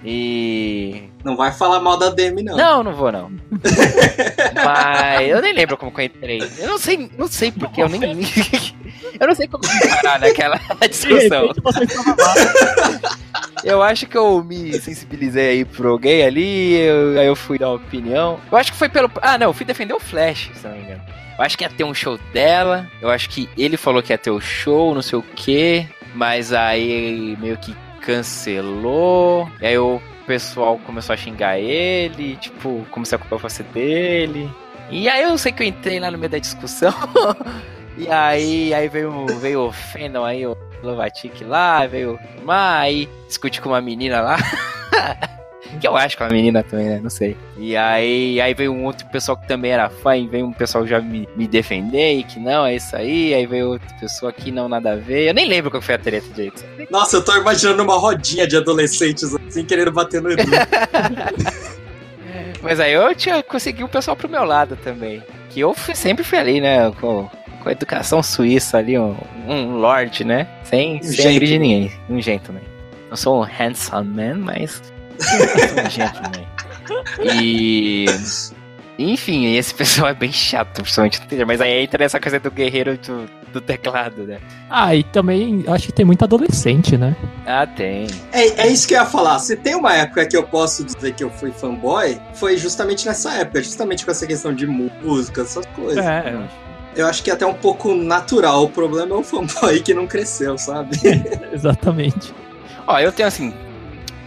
[0.05, 1.05] E.
[1.25, 2.57] Não vai falar mal da Demi, não.
[2.57, 3.31] Não, não vou, não.
[4.55, 6.43] Mas eu nem lembro como que eu entrei.
[6.59, 8.03] Eu não sei, não sei porque eu nem.
[9.19, 9.65] eu não sei como
[10.03, 11.51] parar naquela discussão.
[13.65, 17.69] Eu acho que eu me sensibilizei aí pro gay ali, eu, aí eu fui dar
[17.71, 18.39] uma opinião.
[18.53, 19.11] Eu acho que foi pelo.
[19.23, 21.03] Ah, não, eu fui defender o Flash, se não me engano.
[21.39, 22.87] Eu acho que ia ter um show dela.
[23.01, 25.87] Eu acho que ele falou que ia ter o show, não sei o quê.
[26.15, 27.75] Mas aí meio que
[28.05, 29.49] cancelou.
[29.61, 32.37] E aí o pessoal começou a xingar ele.
[32.37, 34.51] Tipo, comecei a culpar você dele.
[34.91, 36.95] E aí eu sei que eu entrei lá no meio da discussão.
[37.97, 43.61] e aí, aí veio, veio o Fendon aí, o Lovatic lá, veio filmar, aí discute
[43.61, 44.37] com uma menina lá.
[45.79, 47.01] que eu acho que é uma menina também, né?
[47.03, 47.37] Não sei.
[47.57, 50.87] E aí, aí veio um outro pessoal que também era fã, e veio um pessoal
[50.87, 53.35] já me, me defender, e que não, é isso aí.
[53.35, 55.29] Aí veio outra pessoa que não, nada a ver.
[55.29, 56.64] Eu nem lembro qual foi a treta direito.
[56.91, 60.43] Nossa, eu tô imaginando uma rodinha de adolescentes assim, querendo bater no Edu.
[62.62, 65.22] Mas aí eu tinha conseguido o pessoal pro meu lado também.
[65.51, 66.91] Que eu fui, sempre fui ali, né?
[67.01, 67.29] Com,
[67.62, 69.14] com a educação suíça ali, um,
[69.47, 70.49] um lord, né?
[70.62, 71.93] Sem, um sem de ninguém.
[72.09, 72.62] Um gentleman.
[73.11, 74.83] Não sou um handsome man, mas
[75.21, 76.47] um gentleman.
[77.41, 78.07] E.
[78.97, 82.49] Enfim, esse pessoal é bem chato, principalmente no Twitter, mas aí entra essa coisa do
[82.49, 84.39] guerreiro do, do teclado, né?
[84.71, 87.17] Ah, e também acho que tem muito adolescente, né?
[87.45, 88.07] Ah, tem.
[88.33, 89.41] É, é isso que eu ia falar.
[89.41, 93.33] Se tem uma época que eu posso dizer que eu fui fanboy, foi justamente nessa
[93.33, 96.05] época, justamente com essa questão de música, essas coisas.
[96.05, 96.65] É, eu acho
[96.97, 98.65] eu acho que é até um pouco natural.
[98.65, 100.97] O problema é o fanboy que não cresceu, sabe?
[101.53, 102.33] Exatamente.
[102.87, 103.53] Ó, eu tenho assim,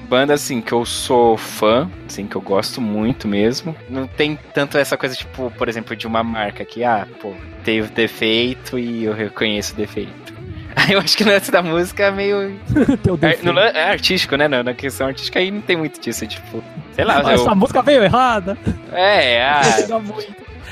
[0.08, 3.76] banda assim que eu sou fã, assim que eu gosto muito mesmo.
[3.90, 7.34] Não tem tanto essa coisa tipo, por exemplo, de uma marca que ah, pô,
[7.64, 10.34] teve defeito e eu reconheço o defeito.
[10.76, 12.60] Aí eu acho que no lance da música é meio.
[13.44, 14.48] no, é artístico, né?
[14.48, 16.24] Na, questão artística aí não tem muito disso.
[16.24, 17.18] É tipo, sei lá.
[17.26, 17.42] Ah, eu...
[17.42, 18.56] Essa música veio errada.
[18.92, 19.62] É, ah.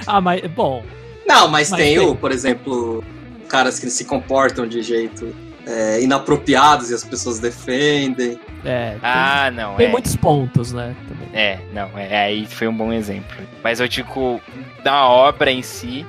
[0.05, 0.83] ah, mas, bom.
[1.25, 3.03] Não, mas, mas tem, tem, o, por exemplo,
[3.49, 5.35] caras que se comportam de jeito
[5.65, 8.39] é, inapropriados e as pessoas defendem.
[8.63, 8.91] É.
[8.91, 9.75] Tem, ah, não.
[9.75, 9.89] Tem é.
[9.89, 10.95] muitos pontos, né?
[11.07, 11.29] Também.
[11.33, 11.89] É, não.
[11.97, 13.35] É, aí foi um bom exemplo.
[13.63, 14.41] Mas eu digo,
[14.83, 16.05] da obra em si,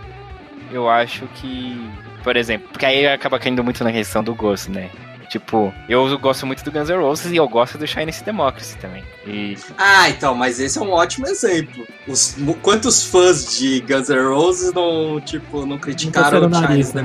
[0.71, 1.91] eu acho que.
[2.23, 4.91] Por exemplo, porque aí acaba caindo muito na questão do gosto, né?
[5.29, 9.05] Tipo, eu gosto muito do Guns N' Roses e eu gosto do Chinese Democracy também.
[9.27, 9.57] E...
[9.77, 11.87] Ah, então, mas esse é um ótimo exemplo.
[12.07, 17.03] Os, quantos fãs de Guns N' Roses não, tipo, não criticaram o Chinese né?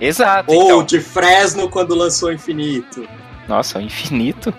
[0.00, 0.52] Exato.
[0.52, 0.84] Ou então...
[0.84, 3.08] de Fresno quando lançou Infinito.
[3.48, 4.52] Nossa, o Infinito?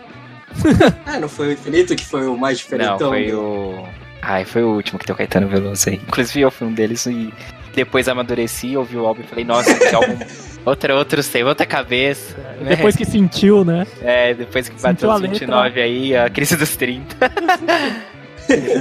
[1.05, 2.89] é, não foi o Infinito que foi o mais diferente?
[2.89, 3.85] Não, foi o...
[4.21, 5.95] Ai, foi o último que tem o Caetano Veloso aí.
[5.95, 7.33] Inclusive eu fui um deles e
[7.73, 10.17] depois amadureci, ouvi o álbum e falei, nossa, que álbum
[10.67, 12.35] Outra, outro tem outra cabeça.
[12.59, 12.75] Né?
[12.75, 13.87] Depois que sentiu, né?
[14.01, 17.15] É, depois que bateu os 29 aí, a crise dos 30.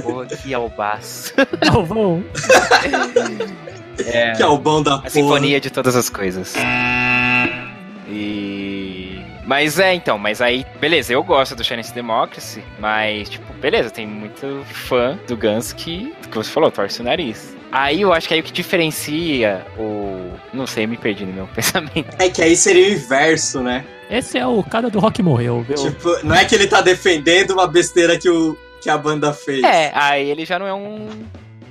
[0.03, 1.33] Pô, que albaço.
[1.71, 2.21] Albão.
[4.05, 5.09] É, que albão da A porra.
[5.09, 6.53] sinfonia de todas as coisas.
[8.09, 9.21] E...
[9.45, 14.05] Mas é, então, mas aí, beleza, eu gosto do Chinese Democracy, mas, tipo, beleza, tem
[14.05, 17.55] muito fã do Guns que, que você falou, torce o nariz.
[17.71, 20.31] Aí eu acho que aí o que diferencia o.
[20.53, 22.15] Não sei, me perdi no meu pensamento.
[22.19, 23.85] É que aí seria o inverso, né?
[24.09, 25.75] Esse é o cara do rock morreu, viu?
[25.75, 29.63] Tipo, não é que ele tá defendendo uma besteira que, o, que a banda fez.
[29.63, 31.09] É, aí ele já não é um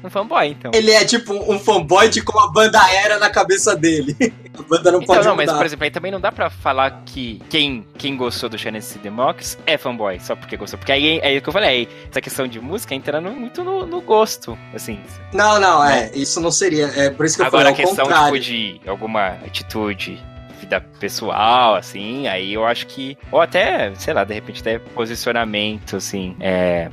[0.02, 0.70] um fanboy, então.
[0.74, 4.16] Ele é tipo um fanboy de como a banda era na cabeça dele.
[4.58, 5.46] a banda não então, pode não, mudar.
[5.46, 8.96] mas por exemplo, aí também não dá pra falar que quem, quem gostou do Genesis
[9.00, 10.78] Demox é fanboy, só porque gostou.
[10.78, 13.86] Porque aí é o que eu falei, aí, essa questão de música entrando muito no,
[13.86, 15.00] no gosto, assim.
[15.32, 16.86] Não, não, é, isso não seria.
[16.96, 20.22] É por isso que eu Agora, falei, a questão tipo, de alguma atitude
[20.60, 23.16] vida pessoal, assim, aí eu acho que.
[23.30, 26.90] Ou até, sei lá, de repente até posicionamento, assim, é,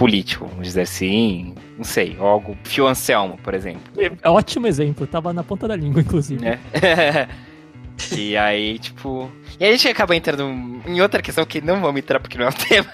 [0.00, 1.54] político, vamos dizer assim.
[1.76, 2.56] Não sei, algo.
[2.64, 3.82] Fio Anselmo, por exemplo.
[4.22, 6.42] É ótimo exemplo, tava na ponta da língua, inclusive.
[6.46, 7.28] É.
[8.16, 9.30] e aí, tipo.
[9.58, 10.42] E aí a gente acaba entrando
[10.86, 12.90] em outra questão que não vamos entrar porque não é o tema.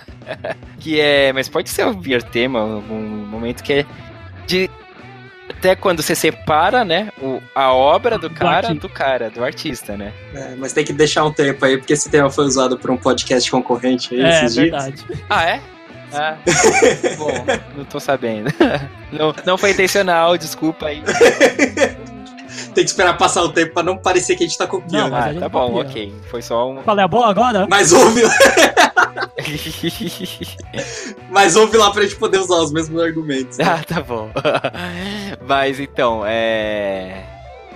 [0.81, 1.33] que é.
[1.33, 3.87] Mas pode ser o vir tema em algum momento que é
[4.49, 4.69] de.
[5.49, 10.13] Até quando você separa, né, o, a obra do cara do cara, do artista, né?
[10.35, 12.97] É, mas tem que deixar um tempo aí, porque esse tema foi usado por um
[12.97, 15.05] podcast concorrente aí é, esses verdade.
[15.05, 15.21] dias.
[15.31, 15.63] Ah, é?
[16.17, 16.37] Ah,
[17.19, 17.33] bom,
[17.77, 18.51] não tô sabendo.
[19.13, 21.01] Não, não foi intencional, desculpa aí.
[22.75, 25.11] Tem que esperar passar o tempo pra não parecer que a gente tá copiando.
[25.11, 25.91] Não, ah, tá bom, copia.
[25.91, 26.15] ok.
[26.29, 26.83] Foi só um.
[26.83, 27.67] Qual é a boa agora?
[27.69, 28.23] Mas ouve.
[31.31, 33.59] Mas ouve lá pra gente poder usar os mesmos argumentos.
[33.59, 33.65] Né?
[33.65, 34.31] Ah, tá bom.
[35.47, 37.25] Mas então, é.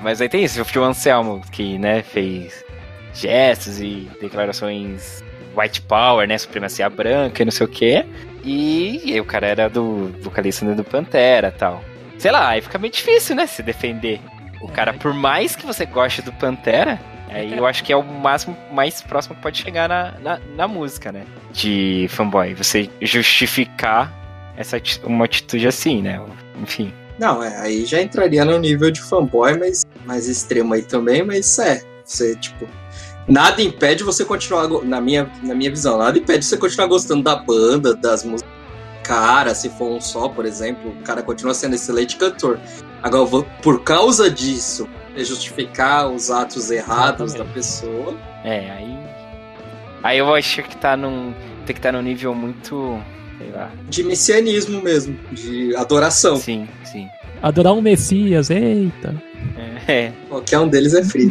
[0.03, 2.64] Mas aí tem isso, o Anselmo, que, né, fez
[3.12, 5.22] gestos e declarações
[5.57, 6.38] white power, né?
[6.38, 8.07] Supremacia branca e não sei o quê.
[8.45, 11.82] E, e o cara era do vocalista do Pantera tal.
[12.18, 13.47] Sei lá, aí fica meio difícil, né?
[13.47, 14.20] Se defender.
[14.61, 18.03] O cara, por mais que você goste do Pantera, aí eu acho que é o
[18.03, 21.24] máximo mais próximo que pode chegar na, na, na música, né?
[21.53, 22.55] De fanboy.
[22.55, 24.12] Você justificar
[24.57, 26.20] essa uma atitude assim, né?
[26.61, 26.93] Enfim.
[27.18, 31.59] Não, é, aí já entraria no nível de fanboy, mas mais extremo aí também, mas
[31.59, 32.66] é, você, tipo,
[33.31, 37.37] nada impede você continuar, na minha, na minha visão, nada impede você continuar gostando da
[37.37, 38.53] banda, das músicas.
[39.05, 42.61] Cara, se for um só, por exemplo, o cara continua sendo excelente cantor.
[43.03, 47.49] Agora, por causa disso, é justificar os atos errados Exatamente.
[47.49, 48.16] da pessoa.
[48.45, 48.99] É, aí.
[50.03, 51.33] Aí eu acho que tá num.
[51.66, 53.01] Tem que estar tá num nível muito.
[53.39, 53.70] Sei lá.
[53.89, 56.37] De messianismo mesmo, de adoração.
[56.37, 57.09] Sim, sim.
[57.43, 59.14] Adorar um Messias, eita.
[59.88, 60.12] É.
[60.28, 61.28] Qualquer um deles é free.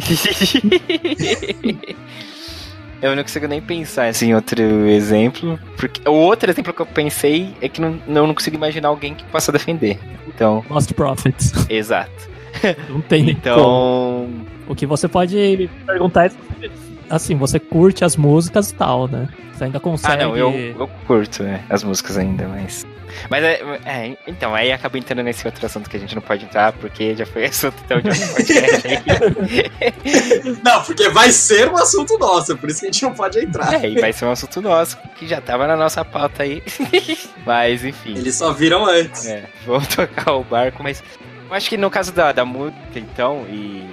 [3.00, 5.58] eu não consigo nem pensar assim, em outro exemplo.
[5.76, 9.24] Porque o outro exemplo que eu pensei é que não, não consigo imaginar alguém que
[9.24, 9.98] possa defender.
[10.26, 10.64] Então.
[10.68, 11.52] Lost Prophets.
[11.68, 12.28] Exato.
[12.88, 13.30] Não tem.
[13.30, 13.56] então.
[13.56, 14.46] Como.
[14.68, 16.30] O que você pode perguntar é
[17.10, 19.28] assim, você curte as músicas e tal, né?
[19.52, 20.22] Você ainda consegue.
[20.22, 22.86] Ah, não, eu, eu curto né, as músicas ainda, mas.
[23.28, 26.44] Mas é, é, então, aí acaba entrando nesse outro assunto que a gente não pode
[26.44, 30.56] entrar, porque já foi assunto então de outro podcast aí.
[30.64, 33.84] não, porque vai ser um assunto nosso, por isso que a gente não pode entrar.
[33.84, 36.62] É, e vai ser um assunto nosso, que já tava na nossa pauta aí.
[37.44, 38.16] mas, enfim.
[38.16, 39.26] Eles só viram antes.
[39.26, 41.02] É, vou tocar o barco, mas.
[41.48, 43.84] Eu acho que no caso da, da música, então, e.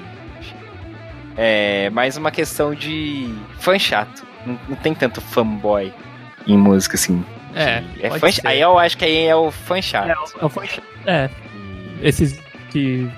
[1.38, 4.26] É mais uma questão de fã chato.
[4.46, 5.94] Não, não tem tanto fanboy
[6.48, 7.24] em música, assim.
[7.54, 10.10] É, é fã, aí eu acho que aí é o fã chato.
[10.10, 10.88] É, é o fã chato.
[11.06, 11.30] É.
[12.02, 12.40] Esses
[12.72, 13.10] que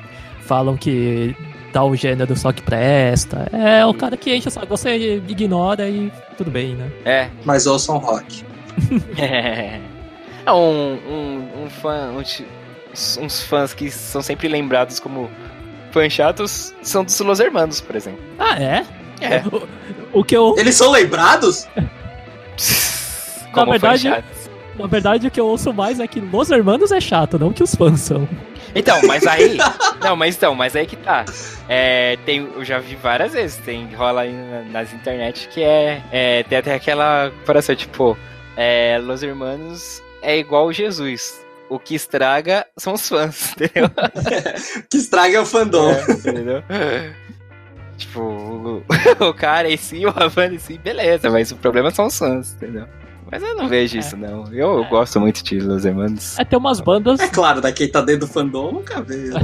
[0.41, 1.35] falam que
[1.71, 3.47] tal gênero só que presta.
[3.51, 4.67] É o cara que enche o saco.
[4.67, 6.91] Você ignora e tudo bem, né?
[7.05, 7.29] É.
[7.45, 8.43] Mas ouçam rock.
[9.17, 9.79] é.
[10.47, 12.11] Um, um, um fã.
[12.11, 12.23] Um,
[13.23, 15.29] uns fãs que são sempre lembrados como
[15.91, 18.19] fãs chatos são dos Los Hermanos, por exemplo.
[18.37, 18.85] Ah, é?
[19.21, 19.43] É.
[20.13, 20.55] O, o que eu.
[20.57, 21.67] Eles são lembrados?
[23.55, 24.09] na verdade,
[24.77, 27.61] na verdade, o que eu ouço mais é que Los Hermanos é chato, não que
[27.61, 28.27] os fãs são.
[28.73, 29.57] Então, mas aí.
[30.01, 31.25] não, mas então, mas aí que tá.
[31.67, 34.33] É, tem, eu já vi várias vezes, tem, rola aí
[34.71, 36.43] nas internet que é, é.
[36.43, 38.17] Tem até aquela comparação, tipo,
[38.55, 41.45] é, Los Hermanos é igual Jesus.
[41.69, 43.85] O que estraga são os fãs, entendeu?
[43.85, 45.91] o que estraga é o fandom.
[45.91, 46.63] É, entendeu?
[47.95, 48.83] tipo, o,
[49.29, 52.53] o cara em si, o Havana em si, beleza, mas o problema são os fãs,
[52.53, 52.87] entendeu?
[53.31, 53.99] Mas eu não vejo é.
[53.99, 54.51] isso, não.
[54.51, 54.89] Eu, é.
[54.89, 56.39] gosto muito de Los Hermanos.
[56.39, 57.19] É, tem umas bandas.
[57.19, 59.37] É claro, daqui tá dentro do fandom, nunca vejo.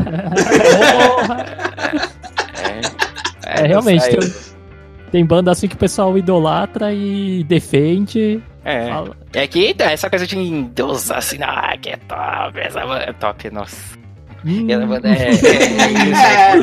[3.45, 4.09] é, é, realmente.
[4.09, 4.33] Tem,
[5.11, 8.41] tem banda assim que o pessoal idolatra e defende.
[8.65, 8.89] É.
[8.89, 9.15] Fala.
[9.33, 13.13] É que então, essa coisa de Deus assim, ah, que é top, essa banda é
[13.13, 13.77] top, nossa.
[14.43, 14.67] Hum.
[14.69, 15.29] essa banda é.
[16.11, 16.55] é,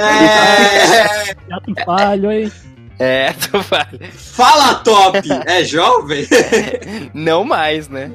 [0.00, 1.84] é, é.
[1.84, 2.50] falho, hein?
[2.98, 4.10] É, tu vale.
[4.12, 5.18] Fala top!
[5.46, 6.26] É jovem?
[7.12, 8.10] não mais, né?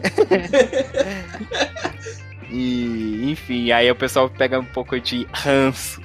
[2.50, 6.02] E, enfim, aí o pessoal pega um pouco de ranço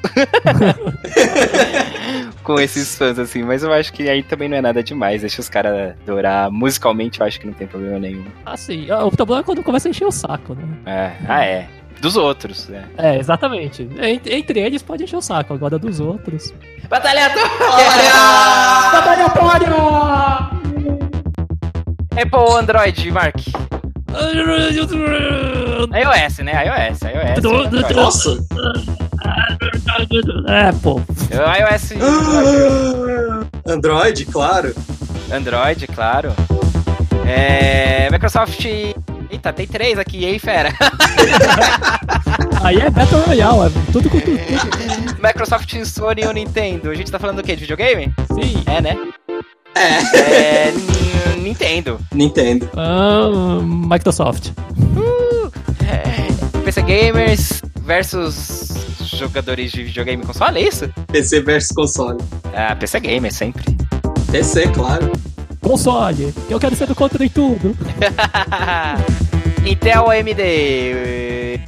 [2.42, 3.42] com esses fãs, assim.
[3.42, 5.22] Mas eu acho que aí também não é nada demais.
[5.22, 6.50] Deixa os caras adorar.
[6.50, 8.24] Musicalmente, eu acho que não tem problema nenhum.
[8.44, 8.90] Ah, sim.
[8.90, 10.64] O problema é quando começa a encher o saco, né?
[10.86, 11.12] É.
[11.28, 11.68] Ah, é
[12.00, 12.84] dos outros, né?
[12.98, 13.88] É, exatamente.
[14.26, 16.52] Entre eles pode encher o saco, agora dos outros.
[16.88, 17.30] Batalha
[18.92, 19.72] Batalhatória!
[22.16, 23.36] Apple Android, Mark.
[25.92, 26.52] iOS, né?
[26.66, 27.94] iOS, iOS.
[27.94, 28.38] Nossa!
[30.48, 31.00] É, pô.
[31.30, 31.92] iOS.
[33.66, 34.74] Android, claro.
[35.32, 36.32] Android, claro.
[37.26, 38.66] É, Microsoft
[39.34, 40.72] Eita, tem três aqui, hein, fera?
[42.62, 44.38] Aí é Battle Royale, é tudo com tudo.
[45.20, 46.90] Microsoft, Sony e o Nintendo.
[46.90, 47.56] A gente tá falando do quê?
[47.56, 48.14] De videogame?
[48.32, 48.62] Sim.
[48.66, 48.96] É, né?
[49.74, 50.18] É.
[50.18, 51.03] é
[51.34, 51.98] Nintendo.
[52.12, 52.68] Nintendo.
[52.74, 54.50] Uh, Microsoft.
[54.96, 55.50] Uh,
[55.86, 58.72] é, PC Gamers versus
[59.16, 60.88] jogadores de videogame console, é isso?
[61.12, 62.18] PC versus console.
[62.54, 63.76] Ah, PC Gamer, sempre.
[64.30, 65.12] PC, claro.
[65.60, 67.76] Console, eu quero ser do contra em tudo.
[69.64, 71.60] Intel ou AMD?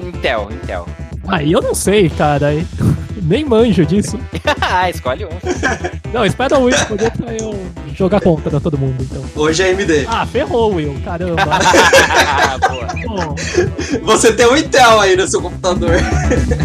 [0.00, 0.86] Intel, Intel.
[1.26, 2.50] Aí eu não sei, cara.
[3.22, 4.18] Nem manjo disso.
[4.60, 5.30] ah, escolhe um.
[6.16, 7.54] Não, espera o Will poder pra eu
[7.94, 9.22] jogar contra todo mundo, então.
[9.34, 10.06] Hoje é AMD.
[10.08, 11.42] Ah, ferrou, Will, caramba.
[14.02, 15.90] Você tem um Intel aí no seu computador.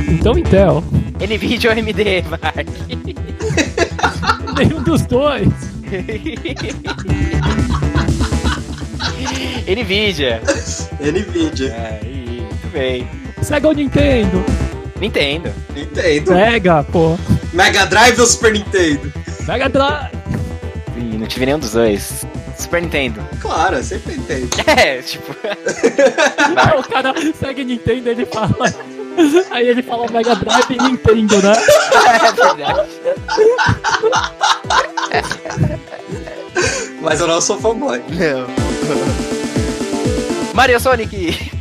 [0.07, 0.81] Então Intel.
[1.19, 2.65] NVIDIA ou AMD, Mark?
[4.57, 5.49] Nenhum dos dois.
[9.67, 10.41] Nvidia.
[11.01, 11.99] Nvidia.
[12.01, 13.05] Aí, muito bem.
[13.41, 14.41] Sega ou Nintendo?
[14.97, 15.51] Nintendo.
[15.75, 16.31] Nintendo.
[16.31, 17.17] Sega, pô.
[17.51, 19.11] Mega Drive ou Super Nintendo?
[19.47, 20.11] Mega Drive.
[20.97, 22.25] Ih, não tive nenhum dos dois.
[22.57, 23.25] Super Nintendo.
[23.39, 24.49] Claro, é sempre Nintendo.
[24.67, 25.33] É, tipo.
[26.55, 28.73] Não, o cara segue Nintendo ele fala.
[29.51, 31.53] Aí ele fala Mega Drive e Nintendo, né?
[31.53, 32.89] é verdade.
[37.01, 38.01] Mas eu não sou fanboy.
[38.09, 38.47] Não.
[40.53, 41.51] Mario Sonic!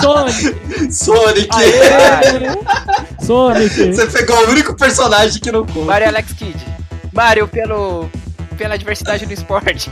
[0.00, 0.92] Sonic!
[0.92, 1.48] Sonic!
[1.52, 3.07] Aê!
[3.28, 3.92] Sonic!
[3.92, 5.84] Você pegou o único personagem que não conta.
[5.84, 6.66] Mario Alex Kidd.
[7.12, 8.08] Mario pelo.
[8.56, 9.90] pela diversidade do esporte.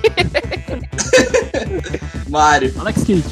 [2.30, 2.72] Mario.
[2.78, 3.22] Alex Kidd.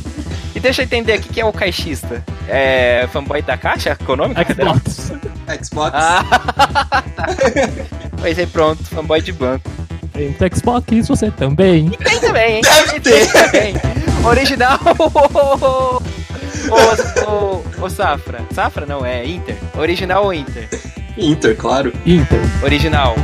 [0.55, 2.23] E deixa eu entender aqui quem é o caixista.
[2.47, 4.45] É fanboy da caixa econômica?
[4.45, 5.13] Xbox.
[5.65, 5.93] Xbox.
[5.95, 6.23] Ah,
[7.17, 7.27] tá.
[8.21, 9.71] Pois é, pronto, fanboy de banco.
[10.13, 11.91] Tem pro Xbox, você também.
[11.91, 12.61] Tem também, hein?
[12.63, 13.33] Deve Tem ter.
[13.33, 13.75] também.
[14.25, 14.79] Original.
[16.71, 18.41] Ô, ô, ô, Safra.
[18.53, 19.57] Safra não, é Inter.
[19.77, 20.69] Original ou Inter?
[21.17, 21.93] Inter, claro.
[22.07, 22.41] Inter.
[22.62, 23.15] Original.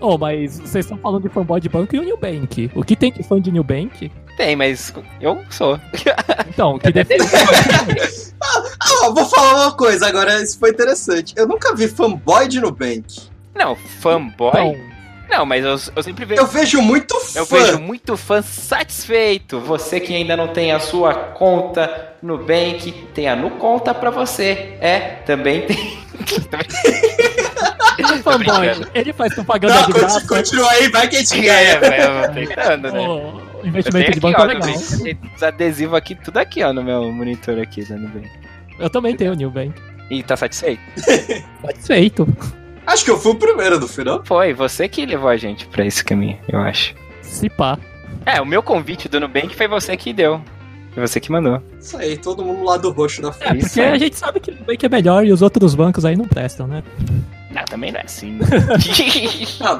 [0.00, 2.70] Oh, mas vocês estão falando de fanboy de banco e o New Bank.
[2.74, 4.10] O que tem de fã de New Bank?
[4.36, 5.80] Tem, mas eu sou.
[6.48, 7.24] Então, o que defende.
[8.78, 11.34] Ah, vou falar uma coisa agora, isso foi interessante.
[11.36, 13.28] Eu nunca vi fanboy de Nubank.
[13.54, 14.50] Não, fanboy?
[14.50, 14.76] Então,
[15.28, 16.40] Não, mas eu, eu sempre vejo.
[16.40, 17.38] Eu vejo muito fã.
[17.40, 19.58] Eu vejo muito fã satisfeito.
[19.60, 24.10] Você que ainda não tem a sua conta no Bank, tem a no conta pra
[24.10, 24.76] você.
[24.80, 25.98] É, também tem.
[27.98, 30.26] o fanboy, ele faz propaganda Não, de continua, graça.
[30.28, 32.02] continua aí, vai que a gente É, ganha.
[32.26, 33.00] eu tô esperando, né?
[33.00, 34.68] O investimento de banco é legal.
[34.68, 38.30] Nubank, Os adesivos aqui, tudo aqui, ó, no meu monitor aqui da Nubank.
[38.78, 39.72] Eu também tenho o New Bank.
[40.10, 40.80] E tá satisfeito?
[41.62, 42.28] Satisfeito.
[42.86, 44.22] Acho que eu fui o primeiro do final.
[44.24, 46.94] Foi, você que levou a gente pra esse caminho, eu acho.
[47.22, 47.78] Se pá.
[48.24, 50.40] É, o meu convite do Nubank foi você que deu.
[50.92, 51.60] Foi você que mandou.
[51.80, 53.58] Isso aí, todo mundo lá do roxo da É, frente.
[53.66, 56.16] Isso porque a gente sabe que o Nubank é melhor e os outros bancos aí
[56.16, 56.82] não prestam, né?
[57.50, 58.38] Não, também não é assim.
[59.60, 59.78] Ah,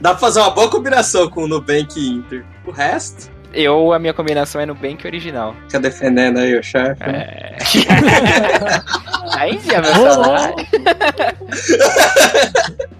[0.00, 2.44] dá pra fazer uma boa combinação com o Nubank e Inter.
[2.66, 5.54] O resto, eu, a minha combinação é Nubank original.
[5.66, 7.02] fica defendendo aí o chefe.
[7.02, 7.56] É.
[9.36, 10.56] aí já meu Ô, salário.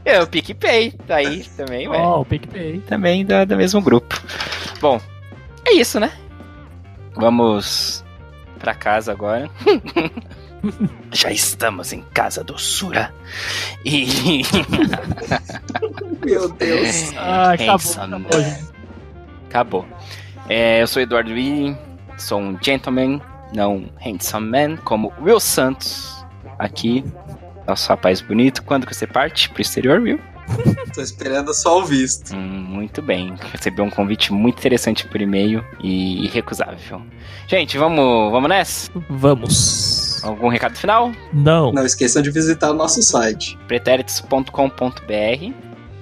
[0.04, 1.98] É, o PicPay, tá aí também, ué.
[1.98, 2.78] Ó, o PicPay.
[2.86, 4.22] Também da, do mesmo grupo.
[4.80, 5.00] Bom,
[5.66, 6.12] é isso, né?
[7.16, 8.04] Vamos
[8.60, 9.50] pra casa agora.
[11.12, 13.12] Já estamos em casa doçura.
[13.84, 14.42] E.
[16.24, 17.12] Meu Deus.
[17.16, 17.74] Ah, acabou.
[17.74, 18.26] Handsome.
[18.26, 18.40] acabou.
[19.48, 19.86] Acabou.
[20.48, 21.76] É, eu sou Eduardo Willi,
[22.16, 23.20] sou um gentleman,
[23.52, 26.15] não handsome man, como Will Santos,
[26.58, 27.04] aqui,
[27.66, 28.62] nosso rapaz bonito.
[28.62, 30.20] Quando que você parte pro exterior, Will?
[30.94, 32.34] Tô esperando só o visto.
[32.34, 33.34] Hum, muito bem.
[33.52, 37.02] Recebi um convite muito interessante por e-mail e irrecusável.
[37.46, 38.90] Gente, vamos, vamos nessa?
[39.10, 40.22] Vamos.
[40.22, 41.12] Algum recado final?
[41.32, 41.72] Não.
[41.72, 43.58] Não esqueçam de visitar o nosso site.
[43.68, 45.52] pretéritos.com.br,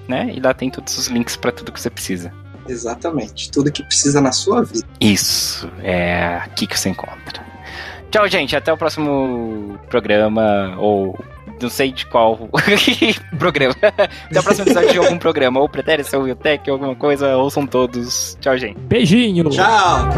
[0.09, 0.33] né?
[0.35, 2.33] E lá tem todos os links pra tudo que você precisa.
[2.69, 3.51] Exatamente.
[3.51, 4.87] Tudo que precisa na sua vida.
[5.01, 7.45] Isso, é aqui que você encontra.
[8.15, 8.55] Tchau, gente.
[8.55, 11.19] Até o próximo programa, ou
[11.61, 12.49] não sei de qual
[13.41, 13.75] programa.
[13.83, 18.39] Até o próximo episódio de algum programa, ou Pretéritos, ou Biotech, alguma coisa, ouçam todos.
[18.41, 18.79] Tchau, gente.
[18.79, 19.51] Beijinho.
[19.51, 20.11] Tchau!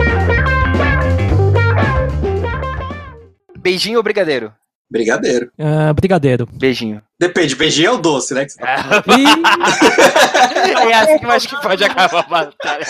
[3.59, 4.53] Beijinho ou brigadeiro?
[4.91, 5.51] Brigadeiro.
[5.59, 6.47] Ah, brigadeiro.
[6.53, 7.01] Beijinho.
[7.19, 8.45] Depende, beijinho é o doce, né?
[8.45, 9.25] que tá- E
[10.93, 12.85] é assim que eu acho que pode acabar a batalha.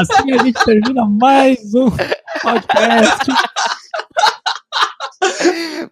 [0.00, 3.30] assim a gente termina mais um podcast.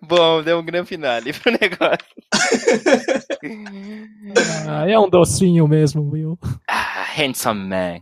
[0.00, 1.98] Bom, deu um grande finale pro negócio.
[4.66, 6.38] Ah, é um docinho mesmo, Will.
[6.68, 8.00] Ah, handsome man.